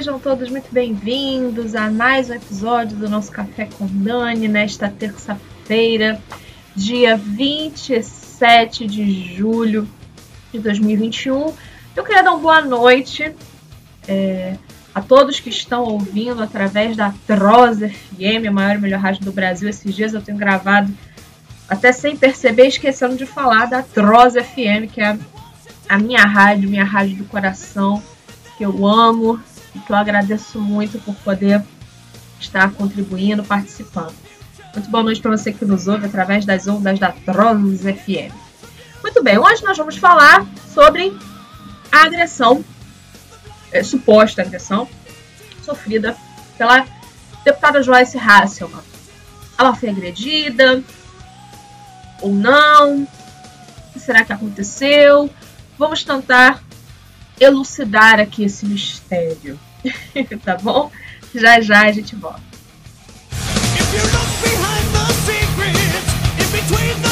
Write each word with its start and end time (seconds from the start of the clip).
sejam 0.00 0.18
todos 0.18 0.48
muito 0.48 0.72
bem-vindos 0.72 1.74
a 1.74 1.90
mais 1.90 2.30
um 2.30 2.32
episódio 2.32 2.96
do 2.96 3.06
nosso 3.06 3.30
Café 3.30 3.68
com 3.76 3.86
Dani 3.86 4.48
nesta 4.48 4.88
terça-feira, 4.88 6.18
dia 6.74 7.18
27 7.18 8.86
de 8.86 9.36
julho 9.36 9.86
de 10.50 10.58
2021. 10.58 11.52
Eu 11.94 12.02
queria 12.02 12.22
dar 12.22 12.30
uma 12.30 12.40
boa 12.40 12.62
noite 12.62 13.30
é, 14.08 14.56
a 14.94 15.02
todos 15.02 15.38
que 15.38 15.50
estão 15.50 15.84
ouvindo 15.84 16.42
através 16.42 16.96
da 16.96 17.12
Troz 17.26 17.80
FM, 17.80 18.48
a 18.48 18.50
maior 18.50 18.76
e 18.76 18.80
melhor 18.80 19.00
rádio 19.00 19.22
do 19.22 19.32
Brasil. 19.32 19.68
Esses 19.68 19.94
dias 19.94 20.14
eu 20.14 20.22
tenho 20.22 20.38
gravado 20.38 20.90
até 21.68 21.92
sem 21.92 22.16
perceber, 22.16 22.68
esquecendo 22.68 23.16
de 23.16 23.26
falar 23.26 23.66
da 23.66 23.82
Troz 23.82 24.32
FM, 24.32 24.90
que 24.90 25.02
é 25.02 25.18
a 25.86 25.98
minha 25.98 26.24
rádio, 26.24 26.70
minha 26.70 26.84
rádio 26.84 27.16
do 27.16 27.24
coração, 27.24 28.02
que 28.56 28.64
eu 28.64 28.86
amo 28.86 29.38
que 29.78 29.92
eu 29.92 29.96
agradeço 29.96 30.60
muito 30.60 30.98
por 30.98 31.14
poder 31.16 31.62
estar 32.40 32.72
contribuindo, 32.72 33.44
participando. 33.44 34.14
Muito 34.74 34.90
boa 34.90 35.02
noite 35.04 35.20
para 35.20 35.36
você 35.36 35.52
que 35.52 35.64
nos 35.64 35.86
ouve 35.86 36.06
através 36.06 36.44
das 36.44 36.66
ondas 36.66 36.98
da 36.98 37.12
Troz 37.12 37.80
FM. 37.80 38.34
Muito 39.02 39.22
bem, 39.22 39.38
hoje 39.38 39.64
nós 39.64 39.76
vamos 39.76 39.96
falar 39.96 40.46
sobre 40.74 41.16
a 41.90 42.04
agressão, 42.04 42.64
é, 43.72 43.82
suposta 43.82 44.42
agressão, 44.42 44.88
sofrida 45.62 46.16
pela 46.56 46.86
deputada 47.44 47.82
Joyce 47.82 48.18
Hasselman. 48.18 48.82
Ela 49.58 49.74
foi 49.74 49.88
agredida 49.88 50.82
ou 52.20 52.32
não? 52.32 53.02
O 53.02 53.92
que 53.92 54.00
será 54.00 54.24
que 54.24 54.32
aconteceu? 54.32 55.30
Vamos 55.78 56.04
tentar 56.04 56.62
elucidar 57.40 58.20
aqui 58.20 58.44
esse 58.44 58.66
mistério. 58.66 59.58
tá 60.44 60.56
bom? 60.58 60.90
Já 61.34 61.60
já 61.60 61.86
a 61.86 61.92
gente 61.92 62.14
volta. 62.14 62.50
bem, 66.68 67.09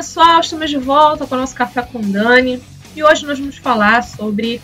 pessoal? 0.00 0.40
Estamos 0.40 0.70
de 0.70 0.78
volta 0.78 1.26
com 1.26 1.34
o 1.34 1.38
nosso 1.38 1.54
Café 1.54 1.82
com 1.82 2.00
Dani 2.00 2.58
e 2.96 3.04
hoje 3.04 3.26
nós 3.26 3.38
vamos 3.38 3.58
falar 3.58 4.02
sobre 4.02 4.58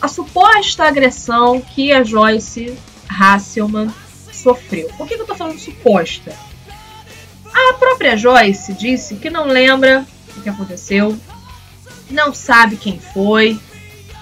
a 0.00 0.08
suposta 0.08 0.84
agressão 0.84 1.60
que 1.60 1.92
a 1.92 2.02
Joyce 2.02 2.74
Hasselman 3.06 3.92
sofreu. 4.32 4.88
Por 4.96 5.06
que 5.06 5.16
eu 5.16 5.26
tô 5.26 5.34
falando 5.34 5.58
suposta? 5.58 6.34
A 7.52 7.74
própria 7.74 8.16
Joyce 8.16 8.72
disse 8.72 9.16
que 9.16 9.28
não 9.28 9.46
lembra 9.46 10.06
o 10.34 10.40
que 10.40 10.48
aconteceu, 10.48 11.14
não 12.10 12.32
sabe 12.32 12.76
quem 12.76 12.98
foi 12.98 13.60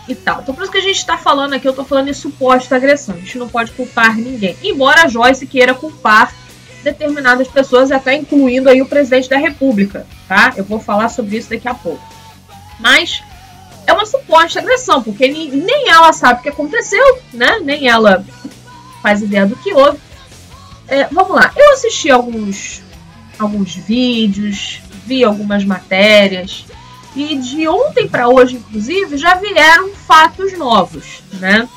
e 0.08 0.14
tal. 0.16 0.40
Então, 0.40 0.56
por 0.56 0.62
isso 0.62 0.72
que 0.72 0.78
a 0.78 0.82
gente 0.82 0.98
está 0.98 1.16
falando 1.16 1.52
aqui, 1.52 1.68
eu 1.68 1.72
tô 1.72 1.84
falando 1.84 2.08
em 2.08 2.14
suposta 2.14 2.74
agressão. 2.74 3.14
A 3.14 3.18
gente 3.18 3.38
não 3.38 3.48
pode 3.48 3.70
culpar 3.70 4.16
ninguém. 4.16 4.56
Embora 4.60 5.04
a 5.04 5.08
Joyce 5.08 5.46
queira 5.46 5.72
culpar 5.72 6.34
determinadas 6.82 7.46
pessoas, 7.46 7.92
até 7.92 8.16
incluindo 8.16 8.68
aí 8.68 8.82
o 8.82 8.86
presidente 8.86 9.28
da 9.28 9.36
República, 9.36 10.04
tá? 10.32 10.54
Eu 10.56 10.64
vou 10.64 10.80
falar 10.80 11.10
sobre 11.10 11.36
isso 11.36 11.50
daqui 11.50 11.68
a 11.68 11.74
pouco. 11.74 12.02
Mas 12.80 13.22
é 13.86 13.92
uma 13.92 14.06
suposta 14.06 14.60
agressão, 14.60 15.02
porque 15.02 15.28
nem 15.28 15.90
ela 15.90 16.10
sabe 16.14 16.40
o 16.40 16.42
que 16.42 16.48
aconteceu, 16.48 17.18
né? 17.34 17.58
Nem 17.62 17.86
ela 17.86 18.24
faz 19.02 19.20
ideia 19.20 19.44
do 19.44 19.56
que 19.56 19.74
houve. 19.74 19.98
É, 20.88 21.06
vamos 21.12 21.36
lá, 21.36 21.52
eu 21.54 21.72
assisti 21.74 22.10
alguns, 22.10 22.82
alguns 23.38 23.74
vídeos, 23.74 24.80
vi 25.06 25.22
algumas 25.22 25.64
matérias, 25.64 26.64
e 27.14 27.36
de 27.36 27.68
ontem 27.68 28.08
para 28.08 28.28
hoje, 28.28 28.56
inclusive, 28.56 29.18
já 29.18 29.34
vieram 29.34 29.90
fatos 29.90 30.56
novos, 30.56 31.22
né? 31.34 31.68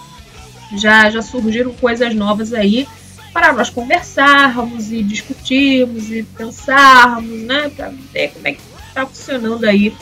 Já, 0.78 1.10
já 1.10 1.22
surgiram 1.22 1.74
coisas 1.74 2.16
novas 2.16 2.54
aí 2.54 2.88
para 3.36 3.52
nós 3.52 3.70
conversarmos 3.70 4.94
e 4.94 5.04
discutirmos 5.04 6.10
e 6.10 6.24
pensarmos, 6.24 7.42
né? 7.42 7.70
Para 7.76 7.90
ver 8.14 8.30
como 8.30 8.48
é 8.48 8.54
que 8.54 8.62
está 8.88 9.06
funcionando 9.06 9.66
aí 9.66 9.94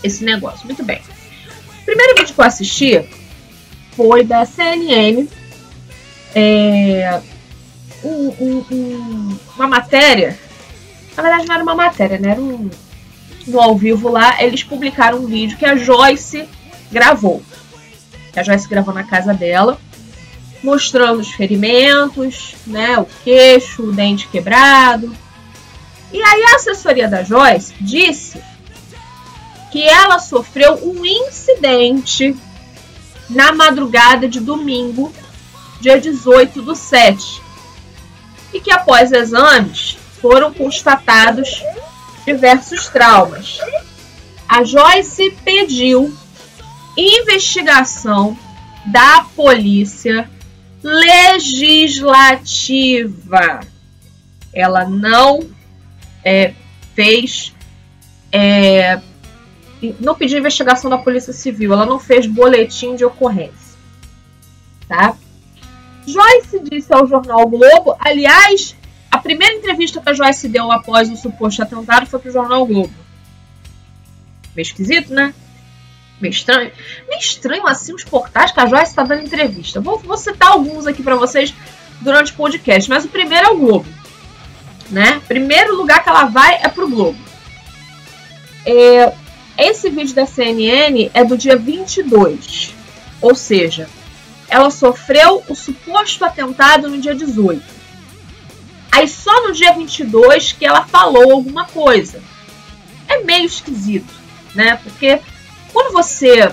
esse 0.00 0.24
negócio. 0.24 0.64
Muito 0.64 0.84
bem. 0.84 1.00
O 1.80 1.84
primeiro 1.84 2.14
vídeo 2.16 2.32
que 2.32 2.40
eu 2.40 2.44
assisti 2.44 3.04
foi 3.96 4.22
da 4.22 4.46
CNN. 4.46 5.26
É, 6.36 7.20
um, 8.04 8.28
um, 8.38 8.64
um, 8.70 9.38
uma 9.56 9.66
matéria. 9.66 10.38
Na 11.16 11.24
verdade, 11.24 11.48
não 11.48 11.54
era 11.56 11.64
uma 11.64 11.74
matéria, 11.74 12.16
né? 12.16 12.30
Era 12.30 12.40
um. 12.40 12.70
No 13.44 13.60
ao 13.60 13.76
vivo 13.76 14.08
lá, 14.08 14.40
eles 14.40 14.62
publicaram 14.62 15.18
um 15.18 15.26
vídeo 15.26 15.58
que 15.58 15.64
a 15.64 15.74
Joyce 15.74 16.48
gravou. 16.92 17.42
Que 18.32 18.38
a 18.38 18.44
Joyce 18.44 18.68
gravou 18.68 18.94
na 18.94 19.02
casa 19.02 19.34
dela 19.34 19.80
mostrando 20.62 21.20
os 21.20 21.30
ferimentos, 21.30 22.54
né, 22.66 22.98
o 22.98 23.06
queixo, 23.24 23.84
o 23.84 23.92
dente 23.92 24.28
quebrado. 24.28 25.14
E 26.12 26.22
aí 26.22 26.42
a 26.44 26.56
assessoria 26.56 27.08
da 27.08 27.22
Joyce 27.22 27.74
disse 27.80 28.40
que 29.70 29.82
ela 29.82 30.18
sofreu 30.18 30.74
um 30.82 31.04
incidente 31.04 32.34
na 33.28 33.52
madrugada 33.52 34.28
de 34.28 34.40
domingo, 34.40 35.12
dia 35.80 36.00
18 36.00 36.62
do 36.62 36.74
7, 36.74 37.42
e 38.52 38.60
que 38.60 38.70
após 38.70 39.12
exames 39.12 39.98
foram 40.20 40.52
constatados 40.52 41.62
diversos 42.24 42.88
traumas. 42.88 43.58
A 44.48 44.64
Joyce 44.64 45.30
pediu 45.44 46.16
investigação 46.96 48.38
da 48.86 49.26
polícia 49.34 50.30
legislativa. 50.86 53.60
Ela 54.52 54.88
não 54.88 55.48
é, 56.24 56.54
fez. 56.94 57.52
É, 58.32 59.00
não 60.00 60.14
pediu 60.14 60.38
investigação 60.38 60.88
da 60.90 60.98
Polícia 60.98 61.32
Civil, 61.32 61.72
ela 61.72 61.86
não 61.86 61.98
fez 61.98 62.26
boletim 62.26 62.94
de 62.94 63.04
ocorrência. 63.04 63.76
Tá? 64.88 65.16
Joyce 66.06 66.60
disse 66.60 66.94
ao 66.94 67.06
jornal 67.06 67.48
Globo, 67.48 67.96
aliás, 67.98 68.76
a 69.10 69.18
primeira 69.18 69.54
entrevista 69.54 70.00
que 70.00 70.08
a 70.08 70.14
Joyce 70.14 70.48
deu 70.48 70.70
após 70.70 71.10
o 71.10 71.16
suposto 71.16 71.62
atentado 71.62 72.06
foi 72.06 72.20
para 72.20 72.28
o 72.28 72.32
jornal 72.32 72.64
Globo. 72.64 72.94
Meio 74.54 74.62
esquisito, 74.62 75.12
né? 75.12 75.34
Meio 76.20 76.32
estranho. 76.32 76.72
Meio 77.08 77.20
estranho 77.20 77.66
assim 77.66 77.94
os 77.94 78.04
portais 78.04 78.52
que 78.52 78.60
a 78.60 78.66
Joyce 78.66 78.90
está 78.90 79.02
dando 79.02 79.24
entrevista. 79.24 79.80
Vou, 79.80 79.98
vou 79.98 80.16
citar 80.16 80.52
alguns 80.52 80.86
aqui 80.86 81.02
para 81.02 81.16
vocês 81.16 81.52
durante 82.00 82.32
o 82.32 82.36
podcast, 82.36 82.88
mas 82.88 83.04
o 83.04 83.08
primeiro 83.08 83.46
é 83.46 83.50
o 83.50 83.58
Globo. 83.58 83.86
Né? 84.90 85.20
Primeiro 85.26 85.76
lugar 85.76 86.02
que 86.02 86.08
ela 86.08 86.24
vai 86.24 86.54
é 86.62 86.68
pro 86.68 86.88
Globo. 86.88 87.18
É, 88.64 89.12
esse 89.58 89.90
vídeo 89.90 90.14
da 90.14 90.26
CNN 90.26 91.10
é 91.12 91.24
do 91.24 91.36
dia 91.36 91.56
22. 91.56 92.74
Ou 93.20 93.34
seja, 93.34 93.88
ela 94.48 94.70
sofreu 94.70 95.42
o 95.48 95.54
suposto 95.54 96.24
atentado 96.24 96.88
no 96.88 96.98
dia 96.98 97.14
18. 97.14 97.62
Aí 98.92 99.06
só 99.08 99.46
no 99.46 99.52
dia 99.52 99.72
22 99.72 100.52
que 100.52 100.64
ela 100.64 100.86
falou 100.86 101.32
alguma 101.32 101.66
coisa. 101.66 102.22
É 103.08 103.22
meio 103.22 103.44
esquisito, 103.44 104.12
né? 104.54 104.78
Porque 104.82 105.20
quando 105.76 105.92
você. 105.92 106.50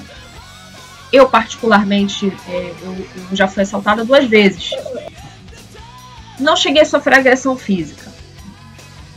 Eu, 1.10 1.30
particularmente, 1.30 2.34
é, 2.50 2.74
eu, 2.82 3.08
eu 3.32 3.36
já 3.36 3.48
fui 3.48 3.64
assaltada 3.64 4.04
duas 4.04 4.26
vezes. 4.26 4.72
Não 6.38 6.58
cheguei 6.58 6.82
a 6.82 6.86
sofrer 6.86 7.20
agressão 7.20 7.56
física. 7.56 8.12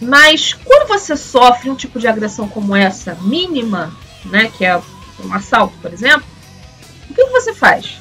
Mas 0.01 0.53
quando 0.53 0.87
você 0.87 1.17
sofre 1.17 1.69
um 1.71 1.75
tipo 1.75 1.99
de 1.99 2.07
agressão 2.07 2.47
como 2.49 2.77
essa, 2.77 3.17
mínima, 3.23 3.93
né, 4.27 4.53
que 4.57 4.65
é 4.65 4.77
um 5.25 5.35
assalto, 5.35 5.77
por 5.83 5.93
exemplo, 5.93 6.27
o 7.11 7.15
que 7.15 7.25
você 7.25 7.53
faz? 7.53 7.99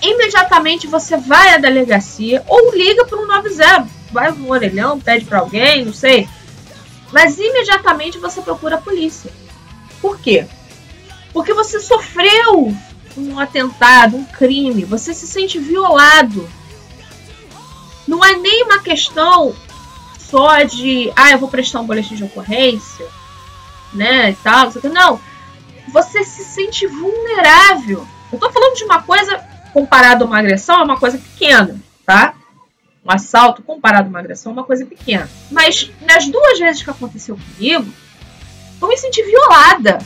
Imediatamente 0.00 0.86
você 0.86 1.16
vai 1.16 1.54
à 1.54 1.58
delegacia 1.58 2.44
ou 2.46 2.72
liga 2.72 3.04
para 3.04 3.18
um 3.18 3.26
90, 3.26 3.88
vai 4.12 4.30
no 4.30 4.48
orelhão, 4.48 5.00
pede 5.00 5.24
para 5.24 5.40
alguém, 5.40 5.86
não 5.86 5.92
sei. 5.92 6.28
Mas 7.10 7.36
imediatamente 7.36 8.18
você 8.18 8.40
procura 8.42 8.76
a 8.76 8.80
polícia. 8.80 9.32
Por 10.00 10.20
quê? 10.20 10.46
Porque 11.32 11.52
você 11.52 11.80
sofreu 11.80 12.74
um 13.16 13.38
atentado, 13.38 14.16
um 14.16 14.24
crime, 14.24 14.84
você 14.84 15.12
se 15.14 15.26
sente 15.26 15.58
violado. 15.58 16.48
Não 18.06 18.24
é 18.24 18.36
nem 18.36 18.64
uma 18.64 18.80
questão 18.80 19.54
só 20.18 20.62
de, 20.62 21.12
ah, 21.16 21.32
eu 21.32 21.38
vou 21.38 21.48
prestar 21.48 21.80
um 21.80 21.86
boletim 21.86 22.14
de 22.14 22.24
ocorrência, 22.24 23.06
né, 23.92 24.30
e 24.30 24.34
tal, 24.36 24.70
não. 24.92 25.20
Você 25.88 26.22
se 26.24 26.44
sente 26.44 26.86
vulnerável. 26.86 28.06
Eu 28.32 28.38
tô 28.38 28.50
falando 28.50 28.76
de 28.76 28.84
uma 28.84 29.02
coisa 29.02 29.38
comparado 29.72 30.24
a 30.24 30.26
uma 30.26 30.38
agressão, 30.38 30.80
é 30.80 30.84
uma 30.84 30.98
coisa 30.98 31.18
pequena, 31.18 31.80
tá? 32.06 32.34
Um 33.04 33.10
assalto 33.10 33.62
comparado 33.62 34.06
a 34.06 34.10
uma 34.10 34.18
agressão 34.20 34.52
é 34.52 34.54
uma 34.54 34.64
coisa 34.64 34.84
pequena. 34.86 35.28
Mas 35.50 35.90
nas 36.02 36.28
duas 36.28 36.58
vezes 36.58 36.82
que 36.82 36.90
aconteceu 36.90 37.36
comigo, 37.36 37.92
eu 38.80 38.88
me 38.88 38.96
senti 38.96 39.22
violada. 39.22 39.98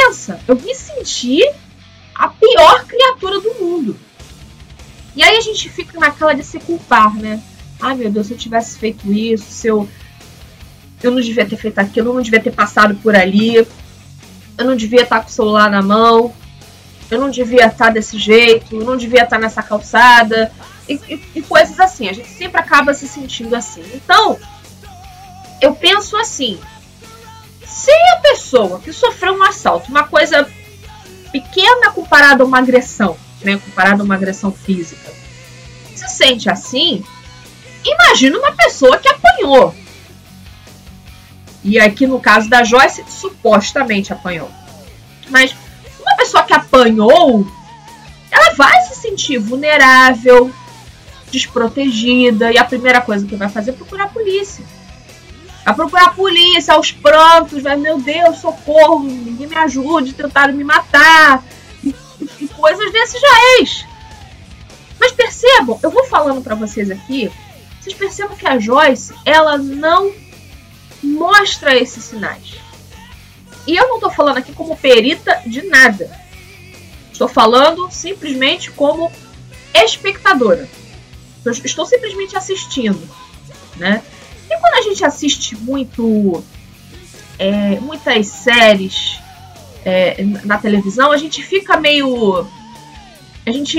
Pensa, 0.00 0.40
eu 0.48 0.56
me 0.56 0.74
senti 0.74 1.42
a 2.14 2.28
pior 2.28 2.86
criatura 2.86 3.38
do 3.38 3.54
mundo. 3.60 3.96
E 5.14 5.22
aí 5.22 5.36
a 5.36 5.40
gente 5.42 5.68
fica 5.68 5.98
naquela 6.00 6.32
de 6.32 6.42
se 6.42 6.58
culpar, 6.58 7.14
né? 7.14 7.42
Ai 7.78 7.96
meu 7.96 8.10
Deus, 8.10 8.26
se 8.26 8.32
eu 8.32 8.38
tivesse 8.38 8.78
feito 8.78 9.12
isso, 9.12 9.44
se 9.50 9.66
eu. 9.66 9.86
Eu 11.02 11.10
não 11.10 11.20
devia 11.20 11.44
ter 11.44 11.56
feito 11.56 11.78
aquilo, 11.78 12.10
eu 12.10 12.14
não 12.14 12.22
devia 12.22 12.40
ter 12.40 12.52
passado 12.52 12.94
por 12.96 13.14
ali, 13.14 13.56
eu 13.56 14.64
não 14.64 14.74
devia 14.74 15.02
estar 15.02 15.20
com 15.20 15.28
o 15.28 15.32
celular 15.32 15.70
na 15.70 15.82
mão, 15.82 16.34
eu 17.10 17.20
não 17.20 17.30
devia 17.30 17.66
estar 17.66 17.90
desse 17.90 18.18
jeito, 18.18 18.76
eu 18.76 18.84
não 18.84 18.96
devia 18.96 19.24
estar 19.24 19.38
nessa 19.38 19.62
calçada, 19.62 20.50
e, 20.88 20.94
e, 21.08 21.22
e 21.36 21.42
coisas 21.42 21.78
assim. 21.78 22.08
A 22.08 22.12
gente 22.12 22.28
sempre 22.28 22.58
acaba 22.58 22.94
se 22.94 23.06
sentindo 23.06 23.54
assim. 23.54 23.82
Então, 23.94 24.38
eu 25.60 25.74
penso 25.74 26.16
assim: 26.16 26.58
se 27.84 27.90
a 27.90 28.16
pessoa 28.16 28.80
que 28.80 28.92
sofreu 28.92 29.34
um 29.34 29.42
assalto, 29.42 29.90
uma 29.90 30.04
coisa 30.04 30.48
pequena 31.32 31.90
comparada 31.90 32.42
a 32.42 32.46
uma 32.46 32.58
agressão, 32.58 33.16
né, 33.42 33.56
comparada 33.56 34.02
a 34.02 34.04
uma 34.04 34.14
agressão 34.14 34.52
física, 34.52 35.12
se 35.94 36.08
sente 36.08 36.50
assim, 36.50 37.04
Imagina 37.84 38.38
uma 38.38 38.52
pessoa 38.52 38.98
que 38.98 39.08
apanhou. 39.08 39.74
E 41.62 41.78
aqui 41.78 42.06
no 42.06 42.20
caso 42.20 42.48
da 42.48 42.62
Joyce, 42.64 43.04
supostamente 43.08 44.12
apanhou. 44.12 44.50
Mas 45.28 45.54
uma 46.00 46.16
pessoa 46.16 46.42
que 46.42 46.52
apanhou, 46.52 47.46
ela 48.30 48.54
vai 48.54 48.80
se 48.82 48.96
sentir 48.96 49.38
vulnerável, 49.38 50.50
desprotegida, 51.30 52.52
e 52.52 52.58
a 52.58 52.64
primeira 52.64 53.00
coisa 53.00 53.26
que 53.26 53.36
vai 53.36 53.48
fazer 53.48 53.70
é 53.70 53.74
procurar 53.74 54.04
a 54.04 54.08
polícia. 54.08 54.64
Vai 55.72 55.86
procurar 55.86 56.06
a 56.06 56.14
polícia, 56.14 56.74
aos 56.74 56.92
prantos, 56.92 57.62
vai, 57.62 57.76
meu 57.76 57.98
Deus, 57.98 58.38
socorro, 58.38 59.04
ninguém 59.04 59.46
me 59.46 59.56
ajude, 59.56 60.12
tentaram 60.12 60.54
me 60.54 60.64
matar, 60.64 61.44
e, 61.82 61.94
coisas 62.48 62.92
desse 62.92 63.18
jaez. 63.18 63.86
Mas 64.98 65.12
percebam, 65.12 65.78
eu 65.82 65.90
vou 65.90 66.04
falando 66.04 66.42
para 66.42 66.54
vocês 66.54 66.90
aqui 66.90 67.30
vocês 67.80 67.94
percebam 67.94 68.36
que 68.36 68.46
a 68.46 68.58
Joyce, 68.58 69.14
ela 69.24 69.56
não 69.56 70.12
mostra 71.02 71.74
esses 71.74 72.04
sinais. 72.04 72.56
E 73.66 73.74
eu 73.74 73.88
não 73.88 73.94
estou 73.94 74.10
falando 74.10 74.36
aqui 74.36 74.52
como 74.52 74.76
perita 74.76 75.42
de 75.46 75.62
nada. 75.62 76.10
Estou 77.10 77.26
falando 77.26 77.90
simplesmente 77.90 78.70
como 78.70 79.10
espectadora. 79.72 80.68
Eu 81.42 81.52
estou 81.52 81.86
simplesmente 81.86 82.36
assistindo, 82.36 83.00
né? 83.76 84.02
E 84.50 84.58
quando 84.58 84.74
a 84.74 84.82
gente 84.82 85.04
assiste 85.04 85.56
muito, 85.56 86.42
é, 87.38 87.78
muitas 87.80 88.26
séries 88.26 89.20
é, 89.84 90.22
na 90.44 90.58
televisão, 90.58 91.12
a 91.12 91.16
gente 91.16 91.42
fica 91.42 91.78
meio, 91.78 92.44
a 93.46 93.50
gente 93.50 93.78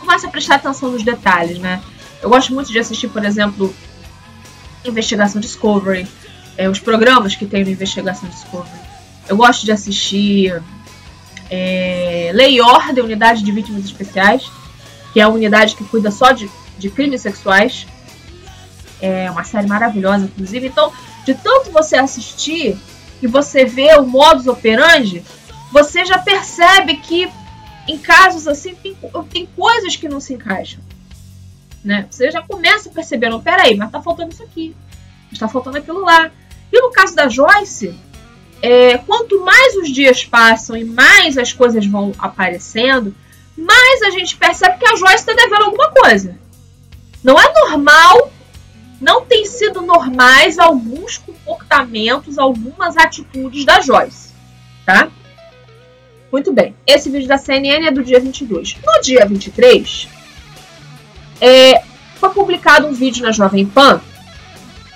começa 0.00 0.26
a 0.26 0.30
prestar 0.30 0.56
atenção 0.56 0.90
nos 0.90 1.04
detalhes, 1.04 1.58
né? 1.58 1.80
Eu 2.20 2.28
gosto 2.28 2.52
muito 2.52 2.72
de 2.72 2.78
assistir, 2.78 3.08
por 3.08 3.24
exemplo, 3.24 3.72
Investigação 4.84 5.40
Discovery, 5.40 6.06
é, 6.56 6.68
os 6.68 6.80
programas 6.80 7.36
que 7.36 7.46
tem 7.46 7.62
no 7.64 7.70
Investigação 7.70 8.28
Discovery. 8.28 8.80
Eu 9.28 9.36
gosto 9.36 9.64
de 9.64 9.70
assistir 9.70 10.60
é, 11.50 12.30
Lei 12.34 12.60
Ordem, 12.60 13.04
Unidade 13.04 13.44
de 13.44 13.52
Vítimas 13.52 13.84
Especiais, 13.84 14.50
que 15.12 15.20
é 15.20 15.22
a 15.22 15.28
unidade 15.28 15.76
que 15.76 15.84
cuida 15.84 16.10
só 16.10 16.32
de, 16.32 16.50
de 16.78 16.90
crimes 16.90 17.20
sexuais. 17.20 17.86
É 19.00 19.30
uma 19.30 19.44
série 19.44 19.66
maravilhosa, 19.66 20.24
inclusive. 20.24 20.66
Então, 20.66 20.92
de 21.24 21.34
tanto 21.34 21.70
você 21.70 21.96
assistir 21.96 22.76
e 23.22 23.26
você 23.26 23.64
ver 23.64 23.98
o 23.98 24.06
modus 24.06 24.46
operandi, 24.46 25.22
você 25.72 26.04
já 26.04 26.18
percebe 26.18 26.96
que 26.96 27.30
em 27.86 27.98
casos 27.98 28.46
assim 28.46 28.74
tem, 28.74 28.96
tem 29.30 29.46
coisas 29.56 29.96
que 29.96 30.08
não 30.08 30.20
se 30.20 30.34
encaixam 30.34 30.80
né? 31.84 32.06
Você 32.10 32.30
já 32.30 32.42
começa 32.42 32.90
percebendo, 32.90 33.40
peraí, 33.40 33.76
mas 33.76 33.90
tá 33.90 34.00
faltando 34.00 34.32
isso 34.32 34.42
aqui, 34.42 34.74
está 35.32 35.48
faltando 35.48 35.78
aquilo 35.78 36.04
lá. 36.04 36.30
E 36.72 36.80
no 36.80 36.90
caso 36.90 37.14
da 37.14 37.28
Joyce, 37.28 37.98
é, 38.60 38.98
quanto 38.98 39.42
mais 39.44 39.76
os 39.76 39.90
dias 39.90 40.24
passam 40.24 40.76
e 40.76 40.84
mais 40.84 41.38
as 41.38 41.52
coisas 41.52 41.86
vão 41.86 42.12
aparecendo, 42.18 43.14
mais 43.56 44.02
a 44.02 44.10
gente 44.10 44.36
percebe 44.36 44.78
que 44.78 44.86
a 44.86 44.96
Joyce 44.96 45.16
está 45.16 45.32
devendo 45.32 45.64
alguma 45.64 45.90
coisa. 45.90 46.36
Não 47.22 47.38
é 47.40 47.52
normal, 47.52 48.30
não 49.00 49.24
tem 49.24 49.44
sido 49.44 49.80
normais 49.80 50.58
alguns 50.58 51.18
comportamentos, 51.18 52.38
algumas 52.38 52.96
atitudes 52.96 53.64
da 53.64 53.80
Joyce, 53.80 54.30
tá? 54.84 55.08
Muito 56.30 56.52
bem, 56.52 56.74
esse 56.86 57.08
vídeo 57.08 57.28
da 57.28 57.38
CNN 57.38 57.86
é 57.86 57.90
do 57.90 58.04
dia 58.04 58.20
22. 58.20 58.76
No 58.84 59.00
dia 59.00 59.24
23, 59.24 60.08
é, 61.40 61.82
foi 62.16 62.30
publicado 62.30 62.86
um 62.86 62.92
vídeo 62.92 63.24
na 63.24 63.32
Jovem 63.32 63.64
Pan, 63.64 64.00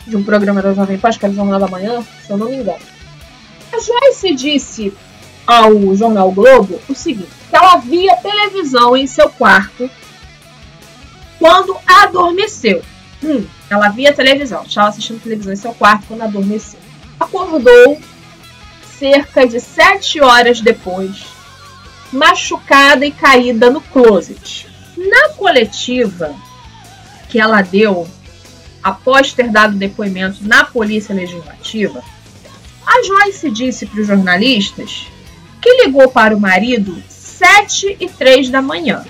de 0.07 0.17
um 0.17 0.25
programa 0.25 0.61
da 0.61 0.75
Jovem 0.75 0.99
Pan, 0.99 1.09
acho 1.09 1.19
que 1.19 1.25
era 1.25 1.33
o 1.33 1.37
Jornal 1.37 1.61
da 1.61 1.69
Manhã, 1.69 2.05
se 2.25 2.31
eu 2.31 2.37
não 2.37 2.49
me 2.49 2.57
engano. 2.57 2.81
A 3.73 3.79
Joyce 3.79 4.35
disse 4.35 4.93
ao 5.47 5.95
Jornal 5.95 6.31
Globo 6.33 6.81
o 6.89 6.95
seguinte: 6.95 7.31
que 7.49 7.57
ela 7.57 7.77
via 7.77 8.17
televisão 8.17 8.97
em 8.97 9.07
seu 9.07 9.31
quarto 9.31 9.89
quando 11.39 11.77
adormeceu. 11.87 12.83
Hum, 13.23 13.47
ela 13.71 13.89
via 13.89 14.13
televisão, 14.13 14.65
estava 14.65 14.89
assistindo 14.89 15.23
televisão 15.23 15.53
em 15.53 15.57
seu 15.57 15.73
quarto 15.73 16.07
quando 16.09 16.23
adormeceu. 16.23 16.81
Acordou 17.21 18.01
cerca 18.99 19.47
de 19.47 19.61
sete 19.61 20.21
horas 20.21 20.61
depois, 20.61 21.25
machucada 22.13 23.07
e 23.07 23.13
caída 23.13 23.71
no 23.71 23.81
closet. 23.81 24.67
Na 24.97 25.31
coletiva 25.31 26.35
que 27.29 27.41
ela 27.41 27.63
deu 27.63 28.09
após 28.83 29.33
ter 29.33 29.51
dado 29.51 29.77
depoimento 29.77 30.39
na 30.47 30.65
Polícia 30.65 31.15
Legislativa, 31.15 32.03
a 32.85 33.03
Joyce 33.05 33.51
disse 33.51 33.87
para 33.87 34.01
os 34.01 34.07
jornalistas 34.07 35.07
que 35.61 35.85
ligou 35.85 36.11
para 36.11 36.37
o 36.37 36.41
marido 36.41 37.01
7 37.09 37.97
e 38.01 38.09
3 38.09 38.51
da 38.51 38.61
manhã. 38.61 39.05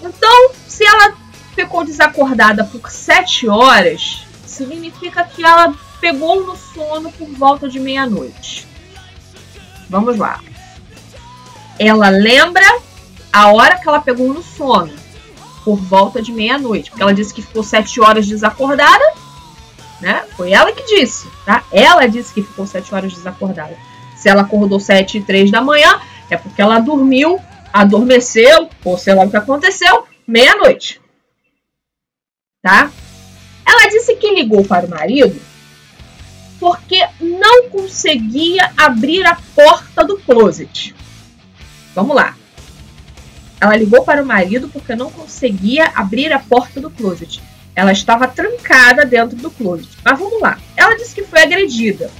Então, 0.00 0.50
se 0.66 0.84
ela 0.84 1.14
ficou 1.58 1.84
desacordada 1.84 2.62
por 2.64 2.88
7 2.88 3.48
horas, 3.48 4.24
significa 4.46 5.24
que 5.24 5.44
ela 5.44 5.74
pegou 6.00 6.46
no 6.46 6.56
sono 6.56 7.10
por 7.10 7.28
volta 7.30 7.68
de 7.68 7.80
meia-noite. 7.80 8.68
Vamos 9.90 10.16
lá. 10.16 10.40
Ela 11.76 12.10
lembra 12.10 12.64
a 13.32 13.52
hora 13.52 13.76
que 13.76 13.88
ela 13.88 14.00
pegou 14.00 14.32
no 14.32 14.40
sono, 14.40 14.92
por 15.64 15.76
volta 15.76 16.22
de 16.22 16.30
meia-noite, 16.30 16.90
porque 16.90 17.02
ela 17.02 17.12
disse 17.12 17.34
que 17.34 17.42
ficou 17.42 17.64
sete 17.64 18.00
horas 18.00 18.26
desacordada, 18.26 19.04
né? 20.00 20.24
Foi 20.36 20.52
ela 20.52 20.70
que 20.70 20.84
disse, 20.84 21.26
tá? 21.44 21.64
Ela 21.72 22.06
disse 22.06 22.32
que 22.32 22.42
ficou 22.42 22.68
sete 22.68 22.94
horas 22.94 23.12
desacordada. 23.12 23.76
Se 24.16 24.28
ela 24.28 24.42
acordou 24.42 24.78
sete 24.78 25.18
e 25.18 25.22
três 25.22 25.50
da 25.50 25.60
manhã, 25.60 26.00
é 26.30 26.36
porque 26.36 26.62
ela 26.62 26.78
dormiu, 26.78 27.40
adormeceu, 27.72 28.70
ou 28.84 28.96
sei 28.96 29.14
lá 29.14 29.24
o 29.24 29.30
que 29.30 29.36
aconteceu, 29.36 30.04
meia-noite. 30.24 31.00
Tá? 32.62 32.90
Ela 33.64 33.88
disse 33.88 34.16
que 34.16 34.34
ligou 34.34 34.64
para 34.64 34.86
o 34.86 34.90
marido 34.90 35.40
porque 36.58 37.06
não 37.20 37.68
conseguia 37.68 38.72
abrir 38.76 39.24
a 39.24 39.36
porta 39.54 40.04
do 40.04 40.18
closet. 40.18 40.94
Vamos 41.94 42.16
lá. 42.16 42.36
Ela 43.60 43.76
ligou 43.76 44.02
para 44.02 44.22
o 44.22 44.26
marido 44.26 44.68
porque 44.68 44.96
não 44.96 45.10
conseguia 45.10 45.92
abrir 45.94 46.32
a 46.32 46.38
porta 46.40 46.80
do 46.80 46.90
closet. 46.90 47.40
Ela 47.76 47.92
estava 47.92 48.26
trancada 48.26 49.04
dentro 49.04 49.36
do 49.36 49.50
closet. 49.50 49.88
Mas 50.04 50.18
vamos 50.18 50.40
lá. 50.40 50.58
Ela 50.76 50.96
disse 50.96 51.14
que 51.14 51.24
foi 51.24 51.42
agredida. 51.42 52.10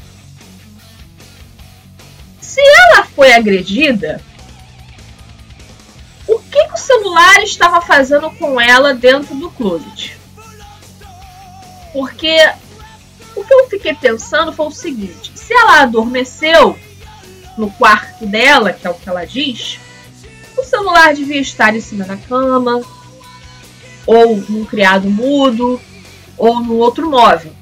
Se 2.40 2.60
ela 2.60 3.04
foi 3.06 3.32
agredida, 3.32 4.22
o 6.28 6.38
que, 6.38 6.64
que 6.64 6.74
o 6.74 6.76
celular 6.76 7.42
estava 7.42 7.80
fazendo 7.80 8.30
com 8.32 8.60
ela 8.60 8.94
dentro 8.94 9.34
do 9.34 9.50
closet? 9.50 10.17
Porque 11.98 12.48
o 13.34 13.42
que 13.42 13.52
eu 13.52 13.68
fiquei 13.68 13.92
pensando 13.92 14.52
foi 14.52 14.66
o 14.66 14.70
seguinte: 14.70 15.32
se 15.34 15.52
ela 15.52 15.82
adormeceu 15.82 16.78
no 17.56 17.68
quarto 17.72 18.24
dela, 18.24 18.72
que 18.72 18.86
é 18.86 18.90
o 18.90 18.94
que 18.94 19.08
ela 19.08 19.26
diz, 19.26 19.80
o 20.56 20.62
celular 20.62 21.12
devia 21.12 21.40
estar 21.40 21.74
em 21.74 21.80
cima 21.80 22.04
da 22.04 22.16
cama, 22.16 22.80
ou 24.06 24.36
num 24.48 24.64
criado 24.64 25.10
mudo, 25.10 25.80
ou 26.36 26.60
no 26.60 26.76
outro 26.76 27.10
móvel, 27.10 27.52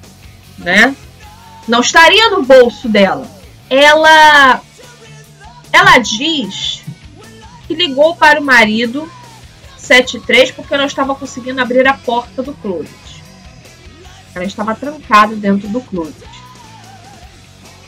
né? 0.59 0.95
Não 1.67 1.81
estaria 1.81 2.29
no 2.29 2.43
bolso 2.43 2.91
dela. 2.91 3.27
Ela 3.71 4.61
ela 5.73 5.97
diz 5.97 6.83
que 7.67 7.75
ligou 7.75 8.15
para 8.15 8.39
o 8.39 8.45
marido 8.45 9.11
73 9.79 10.51
porque 10.51 10.77
não 10.77 10.85
estava 10.85 11.15
conseguindo 11.15 11.59
abrir 11.59 11.89
a 11.89 11.95
porta 11.95 12.43
do 12.43 12.53
closet. 12.53 13.06
Ela 14.37 14.45
estava 14.45 14.75
trancada 14.75 15.35
dentro 15.35 15.67
do 15.69 15.81
closet. 15.81 16.29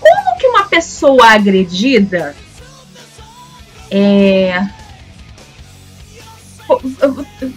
Como 0.00 0.38
que 0.38 0.46
uma 0.46 0.66
pessoa 0.66 1.32
agredida 1.32 2.34
é, 3.90 4.66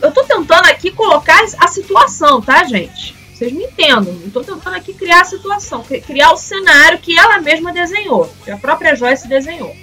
eu 0.01 0.11
tô 0.11 0.23
tentando 0.25 0.67
aqui 0.67 0.91
colocar 0.91 1.41
a 1.57 1.67
situação, 1.67 2.41
tá, 2.41 2.65
gente? 2.65 3.15
Vocês 3.33 3.51
me 3.53 3.63
entendam. 3.63 4.13
Tô 4.31 4.41
tentando 4.41 4.75
aqui 4.75 4.93
criar 4.93 5.21
a 5.21 5.25
situação, 5.25 5.83
criar 6.05 6.31
o 6.31 6.37
cenário 6.37 6.99
que 6.99 7.17
ela 7.17 7.39
mesma 7.39 7.73
desenhou, 7.73 8.29
que 8.43 8.51
a 8.51 8.57
própria 8.57 8.95
Joyce 8.95 9.27
desenhou. 9.27 9.75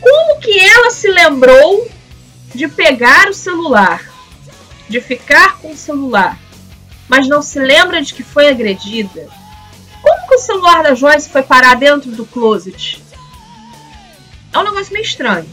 Como 0.00 0.40
que 0.40 0.58
ela 0.58 0.90
se 0.90 1.08
lembrou 1.08 1.88
de 2.54 2.66
pegar 2.68 3.28
o 3.28 3.34
celular, 3.34 4.00
de 4.88 5.00
ficar 5.00 5.58
com 5.58 5.72
o 5.72 5.76
celular, 5.76 6.38
mas 7.08 7.26
não 7.26 7.42
se 7.42 7.58
lembra 7.58 8.02
de 8.02 8.14
que 8.14 8.22
foi 8.22 8.48
agredida? 8.48 9.28
Como 10.02 10.28
que 10.28 10.34
o 10.34 10.38
celular 10.38 10.82
da 10.82 10.94
Joyce 10.94 11.28
foi 11.28 11.42
parar 11.42 11.74
dentro 11.74 12.10
do 12.10 12.24
closet? 12.26 13.02
É 14.52 14.58
um 14.58 14.64
negócio 14.64 14.92
meio 14.92 15.04
estranho. 15.04 15.48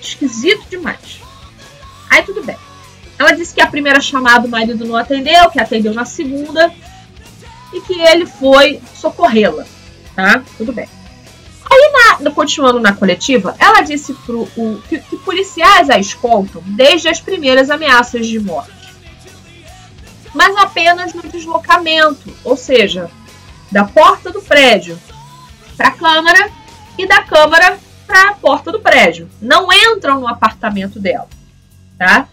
Esquisito 0.00 0.68
demais. 0.68 1.20
Aí 2.10 2.22
tudo 2.22 2.42
bem. 2.42 2.56
Ela 3.18 3.32
disse 3.32 3.54
que 3.54 3.60
a 3.60 3.66
primeira 3.66 4.00
chamada 4.00 4.46
o 4.46 4.50
marido 4.50 4.84
não 4.84 4.96
atendeu, 4.96 5.50
que 5.50 5.60
atendeu 5.60 5.92
na 5.92 6.04
segunda 6.04 6.72
e 7.72 7.80
que 7.80 8.00
ele 8.00 8.26
foi 8.26 8.80
socorrê-la. 8.94 9.64
Tá? 10.14 10.42
Tudo 10.56 10.72
bem. 10.72 10.88
Aí, 11.70 11.92
na, 12.20 12.30
continuando 12.30 12.80
na 12.80 12.94
coletiva, 12.94 13.54
ela 13.58 13.82
disse 13.82 14.14
pro, 14.14 14.48
o, 14.56 14.82
que, 14.88 14.98
que 14.98 15.16
policiais 15.18 15.90
a 15.90 15.98
escoltam 15.98 16.62
desde 16.64 17.08
as 17.08 17.20
primeiras 17.20 17.70
ameaças 17.70 18.26
de 18.26 18.40
morte. 18.40 18.77
Mas 20.38 20.56
apenas 20.56 21.12
no 21.14 21.22
deslocamento, 21.22 22.32
ou 22.44 22.56
seja, 22.56 23.10
da 23.72 23.82
porta 23.82 24.30
do 24.30 24.40
prédio 24.40 24.96
para 25.76 25.88
a 25.88 25.90
câmara 25.90 26.48
e 26.96 27.08
da 27.08 27.24
câmara 27.24 27.76
para 28.06 28.28
a 28.28 28.34
porta 28.34 28.70
do 28.70 28.78
prédio. 28.78 29.28
Não 29.42 29.66
entram 29.72 30.20
no 30.20 30.28
apartamento 30.28 31.00
dela, 31.00 31.26
tá? 31.98 32.28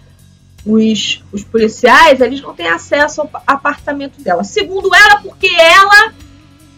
Os, 0.64 1.24
os 1.32 1.44
policiais, 1.44 2.22
eles 2.22 2.42
não 2.42 2.54
têm 2.54 2.68
acesso 2.68 3.22
ao 3.22 3.30
apartamento 3.48 4.22
dela. 4.22 4.44
Segundo 4.44 4.94
ela, 4.94 5.20
porque 5.22 5.48
ela 5.48 6.14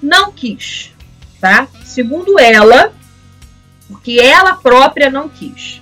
não 0.02 0.32
quis, 0.32 0.94
tá? 1.42 1.68
Segundo 1.84 2.40
ela, 2.40 2.94
porque 3.90 4.18
ela 4.18 4.54
própria 4.54 5.10
não 5.10 5.28
quis. 5.28 5.82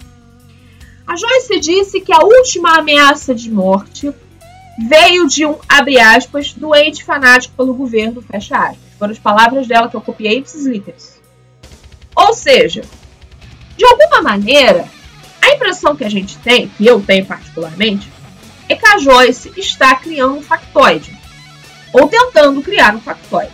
A 1.06 1.16
Joyce 1.16 1.60
disse 1.60 2.02
que 2.02 2.12
a 2.12 2.24
última 2.24 2.80
ameaça 2.80 3.36
de 3.36 3.52
morte 3.52 4.12
veio 4.78 5.28
de 5.28 5.46
um, 5.46 5.58
abre 5.68 6.00
aspas, 6.00 6.54
doente 6.54 7.04
fanático 7.04 7.56
pelo 7.56 7.74
governo, 7.74 8.22
fecha 8.22 8.58
aspas. 8.58 8.78
Foram 8.98 9.12
as 9.12 9.20
palavras 9.20 9.68
dela 9.68 9.90
que 9.90 9.96
eu 9.96 10.02
copiei 10.02 10.40
esses 10.40 10.66
literis. 10.66 11.20
Ou 12.16 12.34
seja, 12.34 12.82
de 13.78 13.86
alguma 13.86 14.22
maneira, 14.22 14.86
a 15.42 15.52
impressão 15.52 15.96
que 15.96 16.04
a 16.04 16.10
gente 16.10 16.38
tem, 16.38 16.70
que 16.70 16.86
eu 16.86 17.02
tenho 17.02 17.26
particularmente, 17.26 18.10
é 18.68 18.76
que 18.76 18.86
a 18.86 18.98
Joyce 18.98 19.52
está 19.58 19.96
criando 19.96 20.38
um 20.38 20.42
factoide, 20.42 21.16
ou 21.94 22.08
tentando 22.08 22.62
criar 22.62 22.96
um 22.96 23.02
factoide, 23.02 23.52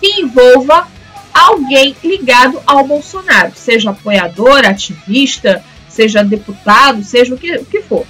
que 0.00 0.20
envolva 0.20 0.88
alguém 1.34 1.94
ligado 2.02 2.60
ao 2.66 2.86
Bolsonaro, 2.86 3.52
seja 3.54 3.90
apoiador, 3.90 4.64
ativista, 4.64 5.62
seja 5.88 6.24
deputado, 6.24 7.04
seja 7.04 7.34
o 7.34 7.38
que, 7.38 7.56
o 7.56 7.64
que 7.64 7.82
for. 7.82 8.06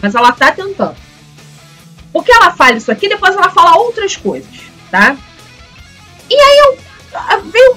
Mas 0.00 0.14
ela 0.14 0.30
está 0.30 0.52
tentando. 0.52 1.07
Porque 2.12 2.32
ela 2.32 2.52
fala 2.52 2.76
isso 2.76 2.90
aqui, 2.90 3.08
depois 3.08 3.34
ela 3.34 3.50
fala 3.50 3.78
outras 3.78 4.16
coisas, 4.16 4.48
tá? 4.90 5.16
E 6.30 6.34
aí 6.34 6.58
eu, 6.58 6.78
veio 7.44 7.76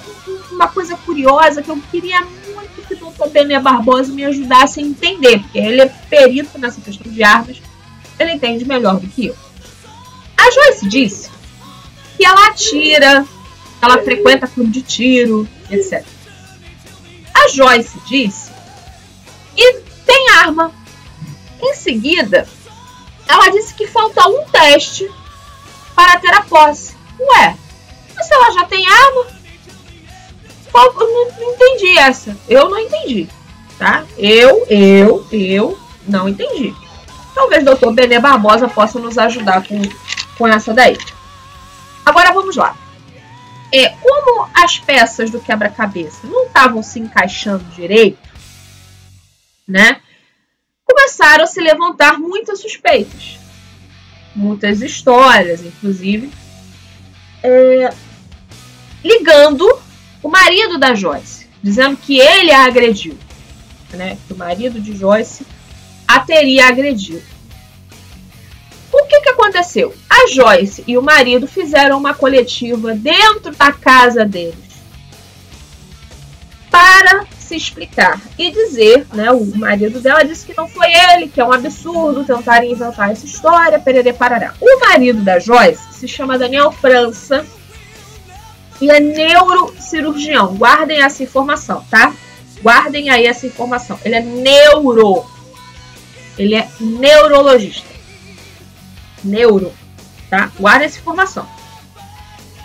uma 0.51 0.67
coisa 0.67 0.95
curiosa 0.97 1.61
que 1.61 1.69
eu 1.69 1.81
queria 1.91 2.25
que 2.87 2.93
o 2.95 2.97
doutor 2.97 3.29
Benê 3.29 3.59
Barbosa 3.59 4.11
me 4.11 4.25
ajudasse 4.25 4.79
a 4.79 4.83
entender, 4.83 5.39
porque 5.39 5.59
ele 5.59 5.81
é 5.81 5.85
perito 5.85 6.57
nessa 6.57 6.81
questão 6.81 7.11
de 7.11 7.23
armas, 7.23 7.61
ele 8.19 8.33
entende 8.33 8.65
melhor 8.65 8.99
do 8.99 9.07
que 9.07 9.27
eu. 9.27 9.35
A 10.37 10.51
Joyce 10.51 10.87
disse 10.87 11.29
que 12.17 12.25
ela 12.25 12.47
atira, 12.47 13.25
ela 13.81 14.03
frequenta 14.03 14.47
clube 14.47 14.71
de 14.71 14.81
tiro, 14.81 15.47
etc. 15.69 16.05
A 17.33 17.47
Joyce 17.47 17.99
disse 18.07 18.51
e 19.55 19.79
tem 20.05 20.29
arma. 20.39 20.71
Em 21.63 21.75
seguida, 21.75 22.47
ela 23.31 23.49
disse 23.49 23.73
que 23.73 23.87
falta 23.87 24.27
um 24.27 24.45
teste 24.45 25.09
para 25.95 26.19
ter 26.19 26.33
a 26.33 26.41
posse. 26.41 26.95
Ué, 27.19 27.55
mas 28.15 28.31
ela 28.31 28.51
já 28.51 28.65
tem 28.65 28.85
arma, 28.87 29.25
eu 30.73 30.93
não, 30.93 31.53
entendi 31.53 31.97
essa. 31.97 32.37
Eu 32.47 32.69
não 32.69 32.79
entendi. 32.79 33.27
Tá? 33.77 34.05
Eu, 34.17 34.65
eu, 34.69 35.25
eu 35.31 35.79
não 36.07 36.29
entendi. 36.29 36.73
Talvez 37.33 37.61
o 37.63 37.65
doutor 37.65 37.93
Benê 37.93 38.19
Barbosa 38.19 38.67
possa 38.67 38.99
nos 38.99 39.17
ajudar 39.17 39.63
com, 39.65 39.81
com 40.37 40.47
essa 40.47 40.73
daí. 40.73 40.97
Agora 42.05 42.31
vamos 42.31 42.55
lá. 42.55 42.75
É, 43.73 43.89
como 43.89 44.49
as 44.53 44.79
peças 44.79 45.29
do 45.29 45.39
quebra-cabeça 45.39 46.27
não 46.27 46.45
estavam 46.45 46.83
se 46.83 46.99
encaixando 46.99 47.63
direito, 47.73 48.19
né? 49.65 50.01
Começaram 50.91 51.45
a 51.45 51.47
se 51.47 51.61
levantar 51.61 52.19
muitas 52.19 52.59
suspeitas, 52.59 53.39
muitas 54.35 54.81
histórias, 54.81 55.61
inclusive, 55.63 56.29
é, 57.41 57.93
ligando 59.01 59.65
o 60.21 60.27
marido 60.27 60.77
da 60.77 60.93
Joyce, 60.93 61.47
dizendo 61.63 61.95
que 61.95 62.19
ele 62.19 62.51
a 62.51 62.65
agrediu, 62.65 63.17
né? 63.91 64.17
Que 64.27 64.33
o 64.33 64.35
marido 64.37 64.81
de 64.81 64.93
Joyce 64.93 65.47
a 66.05 66.19
teria 66.19 66.67
agredido. 66.67 67.23
O 68.91 69.05
que, 69.05 69.21
que 69.21 69.29
aconteceu? 69.29 69.95
A 70.09 70.27
Joyce 70.27 70.83
e 70.85 70.97
o 70.97 71.01
marido 71.01 71.47
fizeram 71.47 71.97
uma 71.97 72.13
coletiva 72.13 72.93
dentro 72.93 73.55
da 73.55 73.71
casa 73.71 74.25
deles 74.25 74.71
para 76.69 77.25
se 77.51 77.55
explicar 77.55 78.21
e 78.37 78.49
dizer, 78.49 79.05
né? 79.13 79.31
O 79.31 79.45
marido 79.57 79.99
dela 79.99 80.23
disse 80.23 80.45
que 80.45 80.55
não 80.55 80.67
foi 80.67 80.87
ele, 80.93 81.27
que 81.27 81.41
é 81.41 81.45
um 81.45 81.51
absurdo 81.51 82.23
tentarem 82.23 82.71
inventar 82.71 83.11
essa 83.11 83.25
história, 83.25 83.79
perere 83.79 84.13
parará. 84.13 84.53
O 84.61 84.79
marido 84.79 85.21
da 85.21 85.37
Joyce 85.39 85.93
se 85.93 86.07
chama 86.07 86.37
Daniel 86.37 86.71
França 86.71 87.45
e 88.79 88.89
é 88.89 88.99
neurocirurgião. 88.99 90.55
Guardem 90.55 91.03
essa 91.03 91.23
informação, 91.23 91.85
tá? 91.89 92.13
Guardem 92.61 93.09
aí 93.09 93.25
essa 93.25 93.45
informação. 93.45 93.99
Ele 94.05 94.15
é 94.15 94.21
neuro. 94.21 95.25
Ele 96.37 96.55
é 96.55 96.69
neurologista. 96.79 97.89
Neuro, 99.23 99.73
tá? 100.29 100.51
Guardem 100.57 100.85
essa 100.85 100.99
informação. 100.99 101.45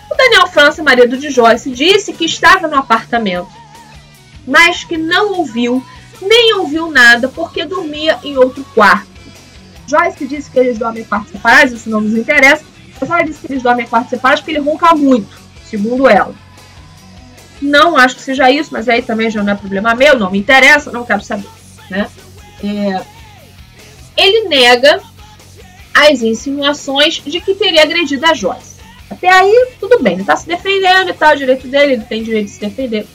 O 0.09 0.15
Daniel 0.15 0.47
França, 0.47 0.81
marido 0.81 1.17
de 1.17 1.29
Joyce, 1.29 1.69
disse 1.69 2.13
que 2.13 2.23
estava 2.23 2.67
no 2.67 2.77
apartamento, 2.77 3.49
mas 4.47 4.83
que 4.83 4.97
não 4.97 5.33
ouviu 5.33 5.85
nem 6.21 6.55
ouviu 6.55 6.89
nada 6.89 7.27
porque 7.27 7.65
dormia 7.65 8.17
em 8.23 8.37
outro 8.37 8.63
quarto. 8.73 9.07
Joyce 9.85 10.25
disse 10.25 10.49
que 10.49 10.57
eles 10.57 10.79
dormem 10.79 11.03
em 11.03 11.05
quartos 11.05 11.31
separados, 11.31 11.73
isso 11.73 11.89
não 11.89 12.01
nos 12.01 12.17
interessa, 12.17 12.63
mas 12.99 13.09
ela 13.09 13.21
disse 13.21 13.39
que 13.45 13.53
eles 13.53 13.61
dormem 13.61 13.85
em 13.85 13.89
quartos 13.89 14.09
separados 14.09 14.41
porque 14.41 14.57
ele 14.57 14.67
ronca 14.67 14.95
muito 14.95 15.47
segundo 15.69 16.07
ela. 16.07 16.33
Não 17.61 17.97
acho 17.97 18.15
que 18.15 18.21
seja 18.21 18.49
isso, 18.51 18.69
mas 18.71 18.87
aí 18.87 19.01
também 19.01 19.29
já 19.29 19.43
não 19.43 19.53
é 19.53 19.55
problema 19.55 19.95
meu, 19.95 20.17
não 20.17 20.31
me 20.31 20.39
interessa, 20.39 20.91
não 20.91 21.05
quero 21.05 21.21
saber. 21.21 21.49
Né? 21.89 22.07
É, 22.63 23.01
ele 24.15 24.47
nega 24.47 25.01
as 25.93 26.21
insinuações 26.21 27.21
de 27.25 27.41
que 27.41 27.55
teria 27.55 27.83
agredido 27.83 28.25
a 28.25 28.33
Joyce. 28.33 28.77
Até 29.09 29.29
aí, 29.29 29.69
tudo 29.79 30.01
bem, 30.01 30.13
ele 30.13 30.21
está 30.21 30.35
se 30.35 30.47
defendendo 30.47 31.09
e 31.09 31.13
tal, 31.13 31.35
direito 31.35 31.67
dele, 31.67 31.93
ele 31.93 32.03
tem 32.03 32.23
direito 32.23 32.47
de 32.47 32.51
se 32.51 32.59
defender. 32.59 33.07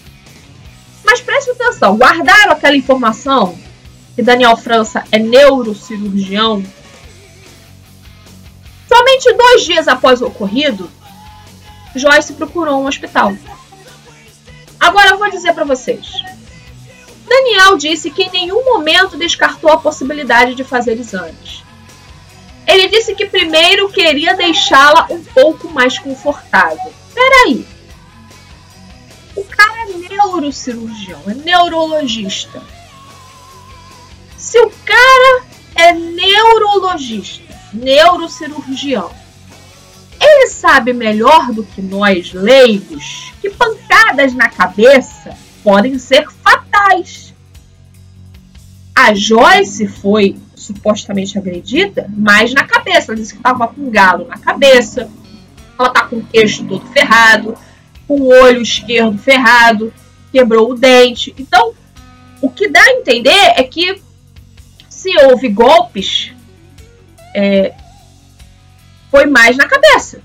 Mas 1.12 1.20
preste 1.20 1.50
atenção, 1.50 1.98
guardaram 1.98 2.52
aquela 2.52 2.74
informação 2.74 3.58
que 4.16 4.22
Daniel 4.22 4.56
França 4.56 5.04
é 5.12 5.18
neurocirurgião? 5.18 6.64
Somente 8.88 9.32
dois 9.34 9.62
dias 9.62 9.88
após 9.88 10.22
o 10.22 10.28
ocorrido, 10.28 10.90
Joyce 11.94 12.32
procurou 12.32 12.80
um 12.80 12.86
hospital. 12.86 13.36
Agora 14.80 15.10
eu 15.10 15.18
vou 15.18 15.30
dizer 15.30 15.52
para 15.52 15.66
vocês. 15.66 16.14
Daniel 17.28 17.76
disse 17.76 18.10
que 18.10 18.22
em 18.22 18.30
nenhum 18.30 18.64
momento 18.64 19.18
descartou 19.18 19.70
a 19.70 19.76
possibilidade 19.76 20.54
de 20.54 20.64
fazer 20.64 20.98
exames. 20.98 21.62
Ele 22.66 22.88
disse 22.88 23.14
que 23.14 23.26
primeiro 23.26 23.90
queria 23.90 24.34
deixá-la 24.34 25.08
um 25.10 25.22
pouco 25.22 25.68
mais 25.68 25.98
confortável. 25.98 26.90
Peraí. 27.12 27.66
Cara 29.72 29.90
é 29.90 30.08
neurocirurgião, 30.10 31.22
é 31.26 31.34
neurologista. 31.34 32.62
Se 34.36 34.60
o 34.60 34.70
cara 34.84 35.44
é 35.74 35.92
neurologista, 35.94 37.58
neurocirurgião, 37.72 39.10
ele 40.20 40.48
sabe 40.48 40.92
melhor 40.92 41.52
do 41.52 41.64
que 41.64 41.80
nós 41.80 42.34
leigos 42.34 43.32
que 43.40 43.48
pancadas 43.48 44.34
na 44.34 44.50
cabeça 44.50 45.34
podem 45.64 45.98
ser 45.98 46.28
fatais. 46.30 47.32
A 48.94 49.14
Joyce 49.14 49.88
foi 49.88 50.36
supostamente 50.54 51.38
agredida, 51.38 52.10
mas 52.14 52.52
na 52.52 52.64
cabeça. 52.64 53.12
Ela 53.12 53.20
disse 53.20 53.32
que 53.32 53.40
estava 53.40 53.66
com 53.68 53.80
um 53.80 53.90
galo 53.90 54.26
na 54.28 54.36
cabeça, 54.36 55.10
ela 55.78 55.88
tá 55.88 56.04
com 56.04 56.16
o 56.16 56.26
queixo 56.26 56.62
todo 56.64 56.84
ferrado, 56.92 57.56
com 58.12 58.20
o 58.20 58.28
olho 58.28 58.60
esquerdo 58.60 59.16
ferrado, 59.16 59.90
quebrou 60.30 60.70
o 60.70 60.74
dente. 60.74 61.34
Então, 61.38 61.72
o 62.42 62.50
que 62.50 62.68
dá 62.68 62.82
a 62.82 62.92
entender 62.92 63.54
é 63.56 63.62
que 63.62 64.02
se 64.86 65.16
houve 65.24 65.48
golpes, 65.48 66.30
é, 67.34 67.72
foi 69.10 69.24
mais 69.24 69.56
na 69.56 69.66
cabeça, 69.66 70.20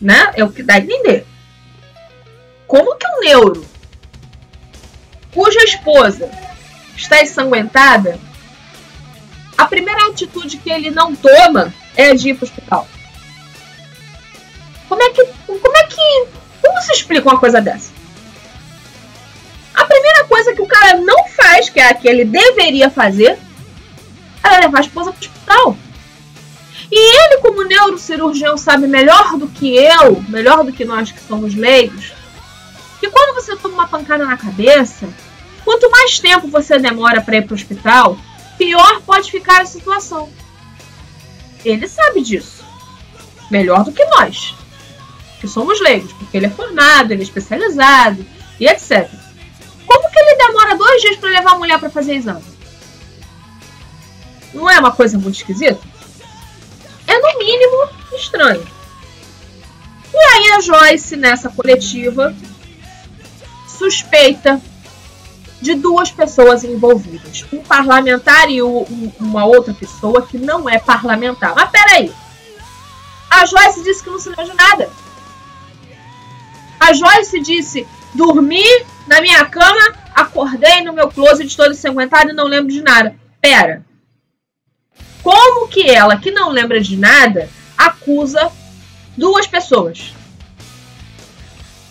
né? 0.00 0.30
É 0.36 0.44
o 0.44 0.52
que 0.52 0.62
dá 0.62 0.74
a 0.74 0.78
entender. 0.78 1.26
Como 2.64 2.94
que 2.94 3.06
um 3.08 3.20
neuro, 3.20 3.66
cuja 5.34 5.64
esposa 5.64 6.30
está 6.96 7.20
ensanguentada, 7.20 8.20
a 9.58 9.64
primeira 9.66 10.10
atitude 10.10 10.58
que 10.58 10.70
ele 10.70 10.92
não 10.92 11.16
toma 11.16 11.74
é 11.96 12.14
de 12.14 12.28
ir 12.28 12.34
para 12.34 12.44
o 12.44 12.48
hospital. 12.48 12.88
Como 14.88 15.02
é 15.02 15.10
que. 15.10 15.24
Como 15.46 15.76
é 15.76 15.82
que. 15.88 16.45
Como 16.66 16.82
se 16.82 16.92
explica 16.92 17.28
uma 17.28 17.38
coisa 17.38 17.60
dessa? 17.60 17.92
A 19.72 19.84
primeira 19.84 20.24
coisa 20.24 20.52
que 20.52 20.60
o 20.60 20.66
cara 20.66 20.98
não 21.00 21.28
faz, 21.28 21.70
que 21.70 21.78
é 21.78 21.88
a 21.88 21.94
que 21.94 22.08
ele 22.08 22.24
deveria 22.24 22.90
fazer, 22.90 23.38
é 24.42 24.60
levar 24.60 24.78
a 24.78 24.80
esposa 24.80 25.12
para 25.12 25.18
o 25.18 25.20
hospital. 25.20 25.76
E 26.90 27.16
ele, 27.16 27.40
como 27.40 27.64
neurocirurgião, 27.64 28.56
sabe 28.56 28.86
melhor 28.86 29.36
do 29.36 29.46
que 29.48 29.76
eu, 29.76 30.22
melhor 30.28 30.64
do 30.64 30.72
que 30.72 30.84
nós 30.84 31.12
que 31.12 31.20
somos 31.20 31.54
leigos, 31.54 32.12
que 32.98 33.08
quando 33.10 33.34
você 33.34 33.56
toma 33.56 33.74
uma 33.74 33.88
pancada 33.88 34.24
na 34.24 34.36
cabeça, 34.36 35.08
quanto 35.64 35.90
mais 35.90 36.18
tempo 36.18 36.48
você 36.48 36.78
demora 36.78 37.20
para 37.20 37.36
ir 37.36 37.42
para 37.42 37.52
o 37.52 37.56
hospital, 37.56 38.18
pior 38.58 39.02
pode 39.02 39.30
ficar 39.30 39.60
a 39.60 39.66
situação. 39.66 40.28
Ele 41.64 41.86
sabe 41.86 42.22
disso. 42.22 42.64
Melhor 43.50 43.84
do 43.84 43.92
que 43.92 44.04
nós, 44.06 44.54
que 45.46 45.52
somos 45.52 45.80
leigos, 45.80 46.12
porque 46.12 46.36
ele 46.36 46.46
é 46.46 46.50
formado, 46.50 47.12
ele 47.12 47.22
é 47.22 47.24
especializado 47.24 48.26
e 48.58 48.66
etc. 48.66 49.08
Como 49.86 50.10
que 50.10 50.18
ele 50.18 50.34
demora 50.34 50.76
dois 50.76 51.00
dias 51.00 51.16
para 51.16 51.30
levar 51.30 51.52
a 51.52 51.58
mulher 51.58 51.78
para 51.78 51.88
fazer 51.88 52.14
exame? 52.14 52.42
Não 54.52 54.68
é 54.68 54.78
uma 54.80 54.90
coisa 54.90 55.16
muito 55.18 55.36
esquisita? 55.36 55.80
É 57.06 57.18
no 57.18 57.38
mínimo 57.38 57.88
estranho. 58.16 58.66
E 60.12 60.18
aí 60.18 60.52
a 60.52 60.60
Joyce, 60.60 61.16
nessa 61.16 61.48
coletiva, 61.48 62.34
suspeita 63.68 64.60
de 65.60 65.74
duas 65.74 66.10
pessoas 66.10 66.64
envolvidas. 66.64 67.44
Um 67.52 67.62
parlamentar 67.62 68.50
e 68.50 68.62
uma 68.62 69.44
outra 69.44 69.72
pessoa 69.72 70.22
que 70.22 70.38
não 70.38 70.68
é 70.68 70.78
parlamentar. 70.78 71.54
Mas 71.54 71.70
peraí. 71.70 72.12
A 73.30 73.46
Joyce 73.46 73.84
disse 73.84 74.02
que 74.02 74.10
não 74.10 74.18
se 74.18 74.28
lembra 74.30 74.44
de 74.46 74.54
nada. 74.54 75.05
A 76.86 76.92
Joyce 76.92 77.40
disse: 77.40 77.84
dormi 78.14 78.62
na 79.08 79.20
minha 79.20 79.44
cama, 79.46 79.92
acordei 80.14 80.82
no 80.82 80.92
meu 80.92 81.08
closet 81.08 81.56
todo 81.56 81.72
ensanguentado 81.72 82.30
e 82.30 82.32
não 82.32 82.44
lembro 82.44 82.72
de 82.72 82.80
nada. 82.80 83.16
Pera. 83.40 83.84
Como 85.20 85.66
que 85.66 85.90
ela, 85.90 86.16
que 86.16 86.30
não 86.30 86.48
lembra 86.48 86.80
de 86.80 86.96
nada, 86.96 87.50
acusa 87.76 88.52
duas 89.16 89.48
pessoas? 89.48 90.14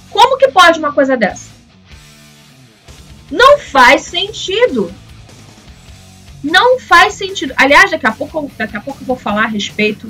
Como 0.10 0.38
que 0.38 0.48
pode 0.48 0.80
uma 0.80 0.94
coisa 0.94 1.18
dessa? 1.18 1.50
Não 3.30 3.60
faz 3.60 4.04
sentido. 4.04 4.94
Não 6.42 6.80
faz 6.80 7.16
sentido. 7.16 7.54
Aliás, 7.58 7.92
daqui 7.92 8.08
a 8.08 8.14
pouco, 8.14 8.50
daqui 8.58 8.78
a 8.78 8.82
pouco 8.82 9.02
eu 9.02 9.08
vou 9.08 9.18
falar 9.18 9.44
a 9.44 9.48
respeito 9.48 10.10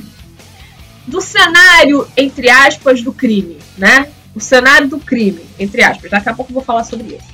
do 1.08 1.20
cenário, 1.22 2.08
entre 2.16 2.52
aspas, 2.52 3.02
do 3.02 3.12
crime, 3.12 3.58
né? 3.80 4.12
O 4.36 4.40
cenário 4.40 4.88
do 4.88 5.00
crime, 5.00 5.46
entre 5.58 5.84
aspas. 5.84 6.12
Daqui 6.12 6.30
a 6.30 6.34
pouco 6.34 6.52
eu 6.52 6.56
vou 6.56 6.64
falar 6.64 6.84
sobre 6.84 7.16
isso. 7.16 7.34